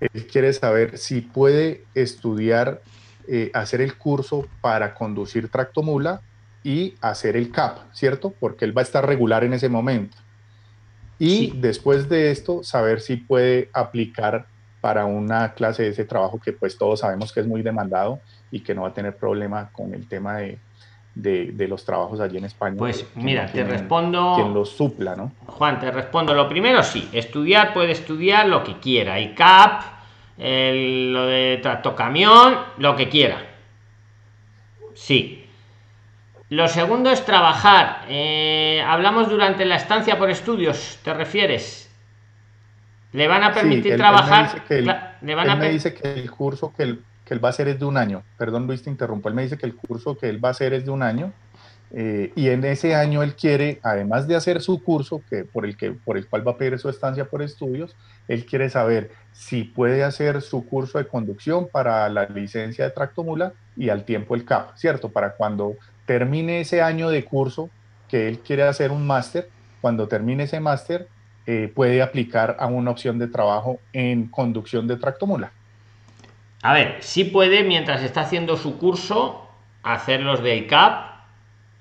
[0.00, 2.82] él quiere saber si puede estudiar,
[3.26, 6.20] eh, hacer el curso para conducir tractomula
[6.62, 8.34] y hacer el CAP, ¿cierto?
[8.38, 10.16] Porque él va a estar regular en ese momento.
[11.18, 14.46] Y después de esto, saber si puede aplicar
[14.80, 18.20] para una clase de ese trabajo que pues todos sabemos que es muy demandado
[18.52, 20.58] y que no va a tener problema con el tema de,
[21.18, 22.76] de, los trabajos allí en España.
[22.78, 24.34] Pues mira, te respondo.
[24.36, 25.32] Quien los supla, ¿no?
[25.46, 26.34] Juan, te respondo.
[26.34, 29.18] Lo primero, sí, estudiar puede estudiar lo que quiera.
[29.20, 29.82] Y CAP,
[30.38, 33.44] lo de tractocamión, lo que quiera.
[34.94, 35.44] Sí.
[36.50, 38.04] Lo segundo es trabajar.
[38.08, 41.90] Eh, hablamos durante la estancia por estudios, ¿te refieres?
[43.12, 44.62] ¿Le van a permitir trabajar?
[44.68, 47.68] le van a me dice que el curso que el que él va a hacer
[47.68, 48.22] es de un año.
[48.38, 49.28] Perdón, Luis, te interrumpo.
[49.28, 51.32] Él me dice que el curso que él va a hacer es de un año.
[51.90, 55.76] Eh, y en ese año él quiere, además de hacer su curso, que por, el
[55.76, 57.94] que, por el cual va a pedir su estancia por estudios,
[58.28, 63.52] él quiere saber si puede hacer su curso de conducción para la licencia de tractomula
[63.76, 65.10] y al tiempo el CAP, ¿cierto?
[65.10, 65.76] Para cuando
[66.06, 67.70] termine ese año de curso,
[68.08, 69.48] que él quiere hacer un máster.
[69.80, 71.08] Cuando termine ese máster,
[71.46, 75.52] eh, puede aplicar a una opción de trabajo en conducción de tractomula.
[76.62, 79.48] A ver, sí puede, mientras está haciendo su curso,
[79.82, 81.10] hacer los del CAP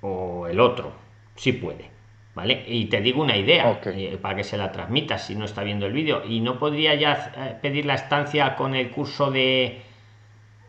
[0.02, 0.94] o el otro.
[1.36, 1.92] Sí puede.
[2.36, 2.64] ¿Vale?
[2.68, 5.88] Y te digo una idea eh, para que se la transmitas si no está viendo
[5.88, 6.24] el vídeo.
[6.24, 9.82] ¿Y no podría ya eh, pedir la estancia con el curso de.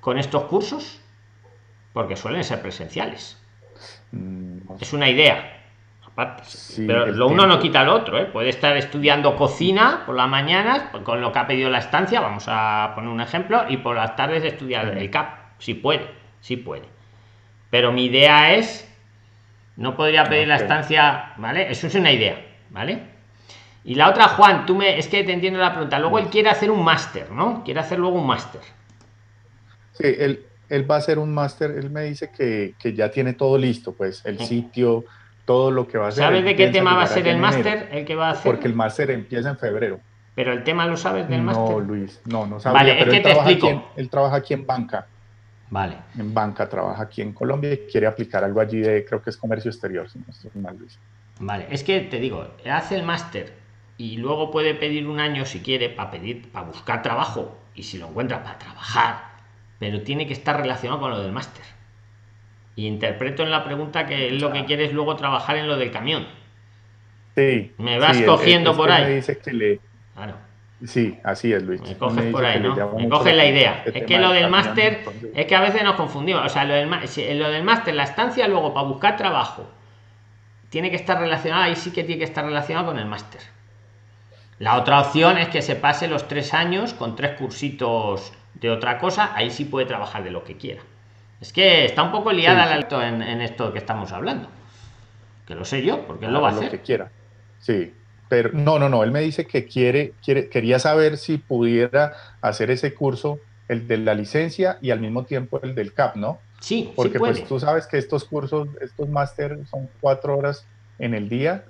[0.01, 1.03] con estos cursos?
[1.93, 3.39] Porque suelen ser presenciales.
[4.13, 5.58] Mm, es una idea.
[6.19, 6.43] Aparte.
[6.85, 8.25] pero lo uno no quita lo otro, ¿eh?
[8.25, 12.47] Puede estar estudiando cocina por las mañanas, con lo que ha pedido la estancia, vamos
[12.49, 15.39] a poner un ejemplo, y por las tardes estudiar el CAP.
[15.59, 16.09] Si puede,
[16.41, 16.87] si puede.
[17.71, 18.89] Pero mi idea es
[19.77, 21.71] no podría pedir la estancia, ¿vale?
[21.71, 23.01] Eso es una idea, ¿vale?
[23.85, 24.99] Y la otra, Juan, tú me.
[24.99, 26.01] Es que te entiendo la pregunta.
[26.01, 27.63] Luego él quiere hacer un máster, ¿no?
[27.65, 28.61] Quiere hacer luego un máster.
[29.93, 31.71] Sí, él, él va a hacer un máster.
[31.71, 35.05] Él me dice que, ya tiene todo listo, pues el sitio,
[35.49, 36.25] todo lo que va a hacer.
[36.25, 37.89] ¿Sabes de qué tema va a ser el máster?
[37.91, 38.53] El que va a hacer.
[38.53, 39.99] Porque el máster empieza en febrero.
[40.35, 41.71] Pero el tema lo sabes del máster.
[41.71, 42.81] No, Luis, no, no sabía.
[42.81, 43.91] Vale, es que te explico.
[43.97, 45.07] él trabaja aquí en banca.
[45.71, 45.97] Vale.
[46.19, 49.39] En banca, trabaja aquí en Colombia y quiere aplicar algo allí de, creo que es
[49.39, 50.99] comercio exterior, si no estoy mal, Luis.
[51.41, 53.55] Vale, es que te digo, hace el máster
[53.97, 57.97] y luego puede pedir un año si quiere para pedir, para buscar trabajo y si
[57.97, 59.31] lo encuentra para trabajar,
[59.79, 61.65] pero tiene que estar relacionado con lo del máster.
[62.79, 65.91] Y interpreto en la pregunta que lo que quiere es luego trabajar en lo del
[65.91, 66.29] camión.
[67.35, 67.73] Sí.
[67.77, 69.03] Me vas cogiendo por ahí.
[69.03, 69.81] Me dice que le,
[70.15, 70.35] claro
[70.87, 71.81] Sí, así es, Luis.
[71.81, 72.77] Me coges por ahí, ¿no?
[72.97, 73.83] Me coges la idea.
[73.85, 75.01] Este es que lo del máster,
[75.35, 76.47] es que a veces nos confundimos.
[76.47, 76.89] O sea, lo del,
[77.41, 79.69] lo del máster, la estancia luego para buscar trabajo,
[80.69, 83.41] tiene que estar relacionado, ahí sí que tiene que estar relacionado con el máster.
[84.61, 89.01] La otra opción es que se pase los tres años con tres cursitos de otra
[89.01, 90.83] cosa, ahí sí puede trabajar de lo que quiera.
[91.41, 94.49] Es que está un poco liada sí, En, en, esto que estamos hablando.
[95.47, 96.65] Que lo sé yo, porque él lo va a hacer.
[96.65, 97.11] Lo que quiera.
[97.61, 97.95] Sí,
[98.29, 102.71] pero no, no, no, él me dice que quiere, quiere, quería saber si pudiera hacer
[102.71, 106.39] ese curso, el de la licencia y al mismo tiempo el del CAP, ¿no?
[106.61, 110.67] Sí, porque pues tú sabes que estos cursos, estos máster son cuatro horas
[110.99, 111.65] en el día,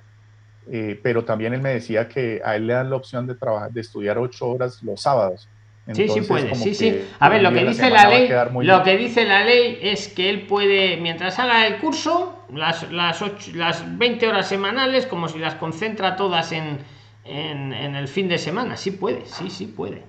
[0.71, 3.71] eh, pero también él me decía que a él le dan la opción de trabajar,
[3.71, 5.49] de estudiar ocho horas los sábados
[5.93, 7.09] sí, sí puede, sí, sí.
[7.19, 8.31] A ver, lo que dice la ley,
[8.63, 13.49] lo que dice la ley es que él puede, mientras haga el curso, las, las,
[13.55, 16.79] las 20 horas semanales, como si las concentra todas en,
[17.25, 18.77] en, el fin de semana.
[18.77, 20.05] Sí puede, sí, sí puede.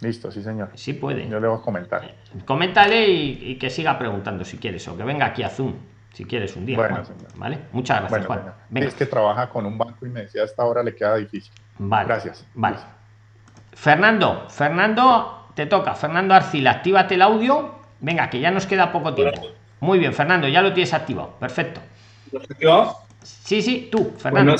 [0.00, 0.70] Listo, sí, señor.
[0.74, 1.28] Sí puede.
[1.28, 2.14] Yo le voy a comentar.
[2.44, 5.74] Coméntale y, que siga preguntando si quieres, o que venga aquí a Zoom,
[6.12, 6.76] si quieres un día.
[6.76, 7.02] Bueno,
[7.36, 7.58] ¿Vale?
[7.72, 8.54] Muchas gracias, Juan.
[8.74, 11.52] Es que trabaja con un banco y me decía hasta ahora le queda difícil.
[11.78, 12.06] Vale.
[12.06, 12.46] Gracias.
[12.54, 12.76] Vale.
[13.74, 15.94] Fernando, Fernando, te toca.
[15.94, 17.74] Fernando Arcila, actívate el audio.
[18.00, 19.42] Venga, que ya nos queda poco tiempo.
[19.80, 21.36] Muy bien, Fernando, ya lo tienes activado.
[21.38, 21.80] Perfecto.
[22.32, 22.98] ¿Lo activado?
[23.22, 24.56] Sí, sí, tú, Fernando.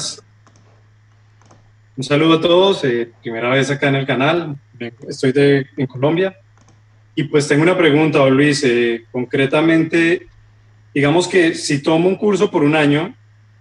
[1.96, 2.84] Un saludo a todos.
[2.84, 4.56] Eh, primera vez acá en el canal.
[5.08, 6.36] Estoy de, en Colombia.
[7.14, 8.64] Y pues tengo una pregunta, Luis.
[8.64, 10.26] Eh, concretamente,
[10.92, 13.14] digamos que si tomo un curso por un año,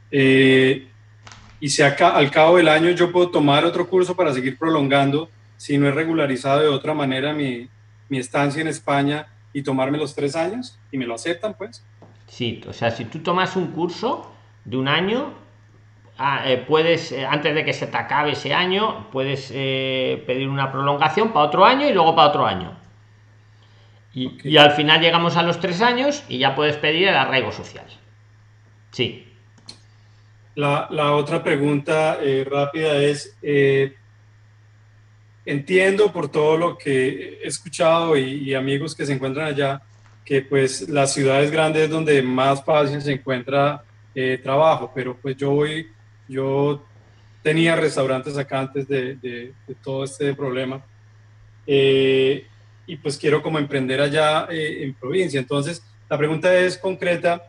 [0.10, 0.88] eh,
[1.60, 5.30] y si acá, al cabo del año yo puedo tomar otro curso para seguir prolongando,
[5.58, 7.70] si no he regularizado de otra manera mi,
[8.10, 11.86] mi estancia en España y tomarme los tres años y me lo aceptan, pues.
[12.28, 14.32] Sí, o sea, si tú tomas un curso
[14.66, 15.34] de un año,
[16.18, 20.50] ah, eh, puedes, eh, antes de que se te acabe ese año, puedes eh, pedir
[20.50, 22.76] una prolongación para otro año y luego para otro año.
[24.14, 27.52] Y, y, al final llegamos a los tres años y ya puedes pedir el arraigo
[27.52, 27.86] social.
[28.92, 29.28] Sí.
[30.54, 33.36] La, la otra pregunta rápida es,
[35.46, 39.82] entiendo por todo lo que he escuchado y, amigos que se encuentran allá,
[40.24, 43.84] que pues las ciudades grandes es donde más fácil se encuentra
[44.16, 45.88] eh, trabajo, pero pues yo voy,
[46.28, 46.86] yo
[47.42, 50.84] tenía restaurantes acá antes de, de, de todo este problema
[51.66, 55.40] y pues quiero como emprender allá en provincia.
[55.40, 57.42] Entonces, la pregunta es concreta,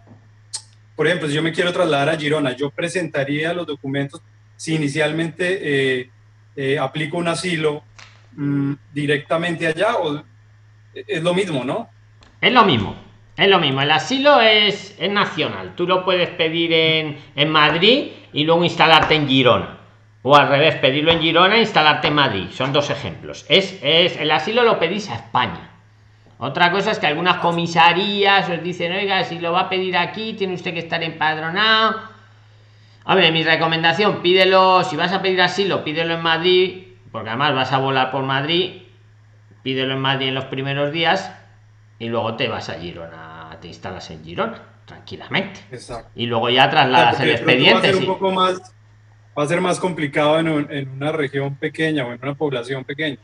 [0.94, 4.22] por ejemplo, si yo me quiero trasladar a Girona, yo presentaría los documentos
[4.56, 6.10] si inicialmente
[6.56, 7.82] eh, aplico un asilo
[8.32, 10.22] mm, directamente allá o
[10.94, 11.88] es lo mismo, ¿no?
[12.40, 12.94] Es lo mismo,
[13.36, 13.82] es lo mismo.
[13.82, 15.74] El asilo es, es nacional.
[15.74, 19.78] Tú lo puedes pedir en, en Madrid y luego instalarte en Girona.
[20.22, 22.46] O al revés, pedirlo en Girona e instalarte en Madrid.
[22.52, 23.44] Son dos ejemplos.
[23.48, 25.74] Es, es, el asilo lo pedís a España
[26.38, 30.34] otra cosa es que algunas comisarías os dicen, oiga, si lo va a pedir aquí,
[30.34, 32.02] tiene usted que estar empadronado.
[33.04, 37.54] A ver, mi recomendación, pídelo, si vas a pedir asilo, pídelo en Madrid, porque además
[37.54, 38.82] vas a volar por Madrid,
[39.62, 41.30] pídelo en Madrid en los primeros días
[41.98, 43.58] y luego te vas a Girona.
[43.60, 45.60] te instalas en Girona, tranquilamente.
[45.70, 46.10] Exacto.
[46.16, 47.72] Y luego ya trasladas el expediente.
[47.74, 48.74] Va a ser un poco más,
[49.38, 52.84] va a ser más complicado en, un- en una región pequeña o en una población
[52.84, 53.18] pequeña.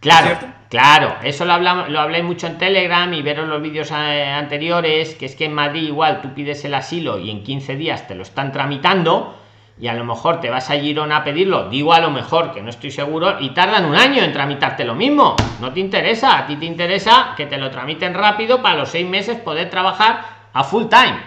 [0.00, 0.38] Claro,
[0.68, 5.14] claro, eso lo hablamos, lo hablé mucho en Telegram y veros los vídeos eh, anteriores,
[5.14, 8.14] que es que en Madrid igual tú pides el asilo y en 15 días te
[8.14, 9.36] lo están tramitando
[9.78, 12.62] y a lo mejor te vas a Girona a pedirlo, digo a lo mejor que
[12.62, 15.36] no estoy seguro, y tardan un año en tramitarte lo mismo.
[15.60, 19.06] No te interesa, a ti te interesa que te lo tramiten rápido para los seis
[19.06, 20.20] meses poder trabajar
[20.52, 21.18] a full time,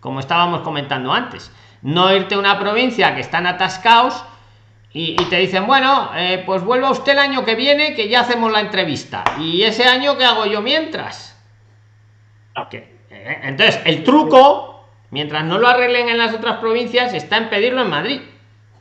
[0.00, 1.52] como estábamos comentando antes.
[1.82, 4.24] No irte a una provincia que están atascados
[4.90, 8.50] y, te dicen, bueno, eh, pues vuelva usted el año que viene que ya hacemos
[8.50, 9.22] la entrevista.
[9.38, 11.38] ¿Y ese año qué hago yo mientras?
[12.56, 12.74] Ok.
[12.74, 17.82] Eh, Entonces, el truco, mientras no lo arreglen en las otras provincias, está en pedirlo
[17.82, 18.20] en Madrid.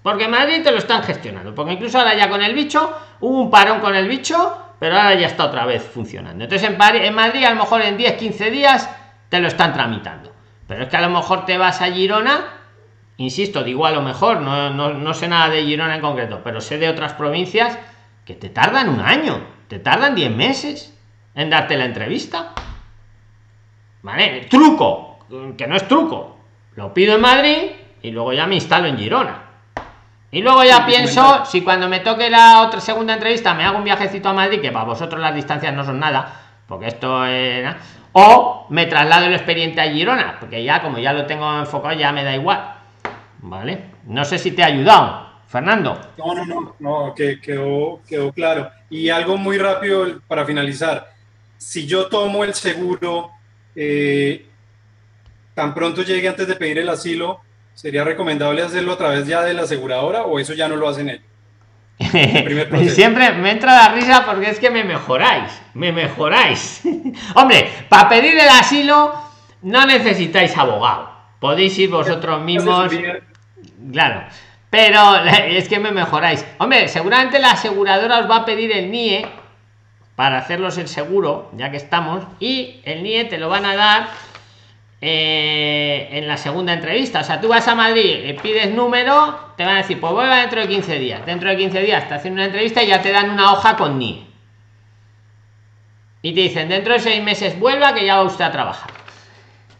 [0.01, 1.53] Porque en Madrid te lo están gestionando.
[1.53, 5.15] Porque incluso ahora ya con el bicho, hubo un parón con el bicho, pero ahora
[5.15, 6.45] ya está otra vez funcionando.
[6.45, 8.89] Entonces en, en Madrid a lo mejor en 10, 15 días
[9.27, 10.31] te lo están tramitando.
[10.67, 12.56] Pero es que a lo mejor te vas a Girona
[13.17, 16.61] insisto, digo a lo mejor, no, no, no sé nada de Girona en concreto, pero
[16.61, 17.77] sé de otras provincias
[18.25, 20.97] que te tardan un año, te tardan 10 meses
[21.35, 22.53] en darte la entrevista.
[24.01, 24.47] ¿Vale?
[24.49, 25.19] Truco,
[25.57, 26.37] que no es truco.
[26.75, 29.43] Lo pido en Madrid y luego ya me instalo en Girona.
[30.29, 33.83] Y luego ya pienso, si cuando me toque la otra segunda entrevista me hago un
[33.83, 37.77] viajecito a Madrid, que para vosotros las distancias no son nada, porque esto era...
[38.11, 42.11] O me traslado el expediente a Girona, porque ya como ya lo tengo enfocado ya
[42.11, 42.76] me da igual.
[43.39, 43.91] ¿Vale?
[44.05, 45.99] No sé si te ha ayudado, Fernando.
[46.17, 48.69] No, no, no, no, que quedó, quedó claro.
[48.89, 51.11] Y algo muy rápido para finalizar.
[51.57, 53.31] Si yo tomo el seguro,
[53.75, 54.45] eh,
[55.53, 57.41] tan pronto llegue antes de pedir el asilo,
[57.73, 61.09] ¿sería recomendable hacerlo a través ya de la aseguradora o eso ya no lo hacen
[61.09, 61.23] ellos?
[62.69, 62.95] proceso.
[62.95, 66.81] Siempre me entra la risa porque es que me mejoráis, me mejoráis.
[67.35, 69.13] Hombre, para pedir el asilo
[69.63, 71.16] no necesitáis abogado.
[71.39, 72.91] Podéis ir vosotros mismos.
[73.91, 74.23] Claro.
[74.69, 75.15] Pero
[75.47, 76.45] es que me mejoráis.
[76.57, 79.25] Hombre, seguramente la aseguradora os va a pedir el NIE
[80.15, 84.07] para hacerlos el seguro, ya que estamos, y el NIE te lo van a dar
[84.99, 87.19] eh, en la segunda entrevista.
[87.19, 90.37] O sea, tú vas a Madrid, eh, pides número, te van a decir, pues vuelva
[90.37, 91.25] dentro de 15 días.
[91.25, 93.99] Dentro de 15 días te hacen una entrevista y ya te dan una hoja con
[93.99, 94.25] NIE.
[96.23, 98.96] Y te dicen, dentro de seis meses vuelva que ya va usted a trabajar.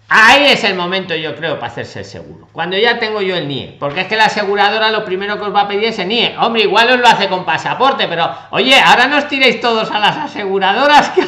[0.10, 2.48] Ahí es el momento, yo creo, para hacerse el seguro.
[2.54, 3.76] Cuando ya tengo yo el NIE.
[3.78, 6.38] Porque es que la aseguradora lo primero que os va a pedir es el NIE.
[6.40, 10.00] Hombre, igual os lo hace con pasaporte, pero oye, ahora no os tiréis todos a
[10.00, 11.12] las aseguradoras.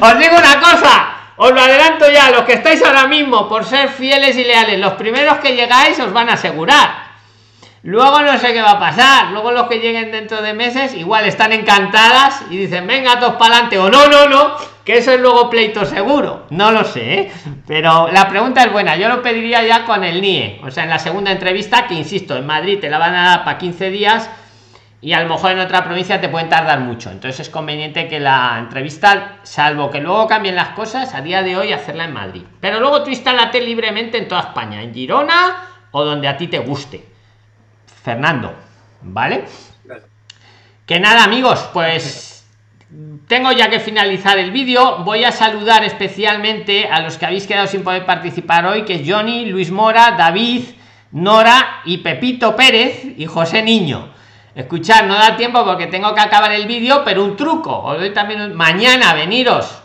[0.00, 1.10] Os digo una cosa.
[1.36, 4.94] Os lo adelanto ya, los que estáis ahora mismo, por ser fieles y leales, los
[4.94, 7.09] primeros que llegáis os van a asegurar.
[7.82, 9.30] Luego no sé qué va a pasar.
[9.32, 13.54] Luego los que lleguen dentro de meses, igual están encantadas y dicen, venga, todos para
[13.54, 13.78] adelante.
[13.78, 14.54] O no, no, no,
[14.84, 16.46] que eso es luego pleito seguro.
[16.50, 17.32] No lo sé, ¿eh?
[17.66, 18.96] pero la pregunta es buena.
[18.96, 20.60] Yo lo pediría ya con el NIE.
[20.62, 23.44] O sea, en la segunda entrevista, que insisto, en Madrid te la van a dar
[23.44, 24.30] para 15 días
[25.02, 27.10] y a lo mejor en otra provincia te pueden tardar mucho.
[27.10, 31.56] Entonces es conveniente que la entrevista, salvo que luego cambien las cosas, a día de
[31.56, 32.42] hoy hacerla en Madrid.
[32.60, 36.58] Pero luego tú instálate libremente en toda España, en Girona o donde a ti te
[36.58, 37.09] guste.
[38.02, 38.54] Fernando,
[39.02, 39.44] ¿vale?
[40.86, 42.46] Que nada, amigos, pues
[43.28, 45.04] tengo ya que finalizar el vídeo.
[45.04, 49.02] Voy a saludar especialmente a los que habéis quedado sin poder participar hoy, que es
[49.06, 50.64] Johnny, Luis Mora, David,
[51.12, 54.12] Nora y Pepito Pérez y José Niño.
[54.54, 57.76] Escuchar, no da tiempo porque tengo que acabar el vídeo, pero un truco.
[57.82, 58.54] Os doy también un...
[58.54, 59.80] mañana, veniros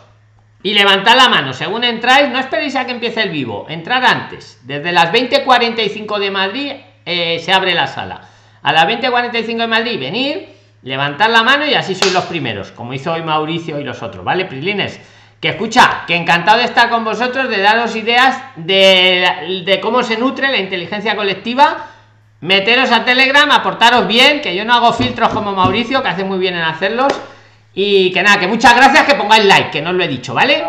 [0.62, 1.52] y levantad la mano.
[1.52, 3.66] Según entráis, no esperéis a que empiece el vivo.
[3.68, 4.60] Entrar antes.
[4.64, 6.72] Desde las 20.45 de Madrid
[7.06, 8.20] eh, se abre la sala.
[8.62, 10.48] A las 20.45 de Madrid, venir,
[10.82, 14.24] levantar la mano y así sois los primeros, como hizo hoy Mauricio y los otros,
[14.24, 15.00] ¿vale, Prilines?
[15.40, 20.16] Que escucha, que encantado de estar con vosotros, de daros ideas de, de cómo se
[20.18, 21.90] nutre la inteligencia colectiva.
[22.40, 26.38] Meteros a Telegram, aportaros bien, que yo no hago filtros como Mauricio, que hace muy
[26.38, 27.12] bien en hacerlos.
[27.74, 30.34] Y que nada, que muchas gracias, que pongáis like, que no os lo he dicho,
[30.34, 30.64] ¿vale?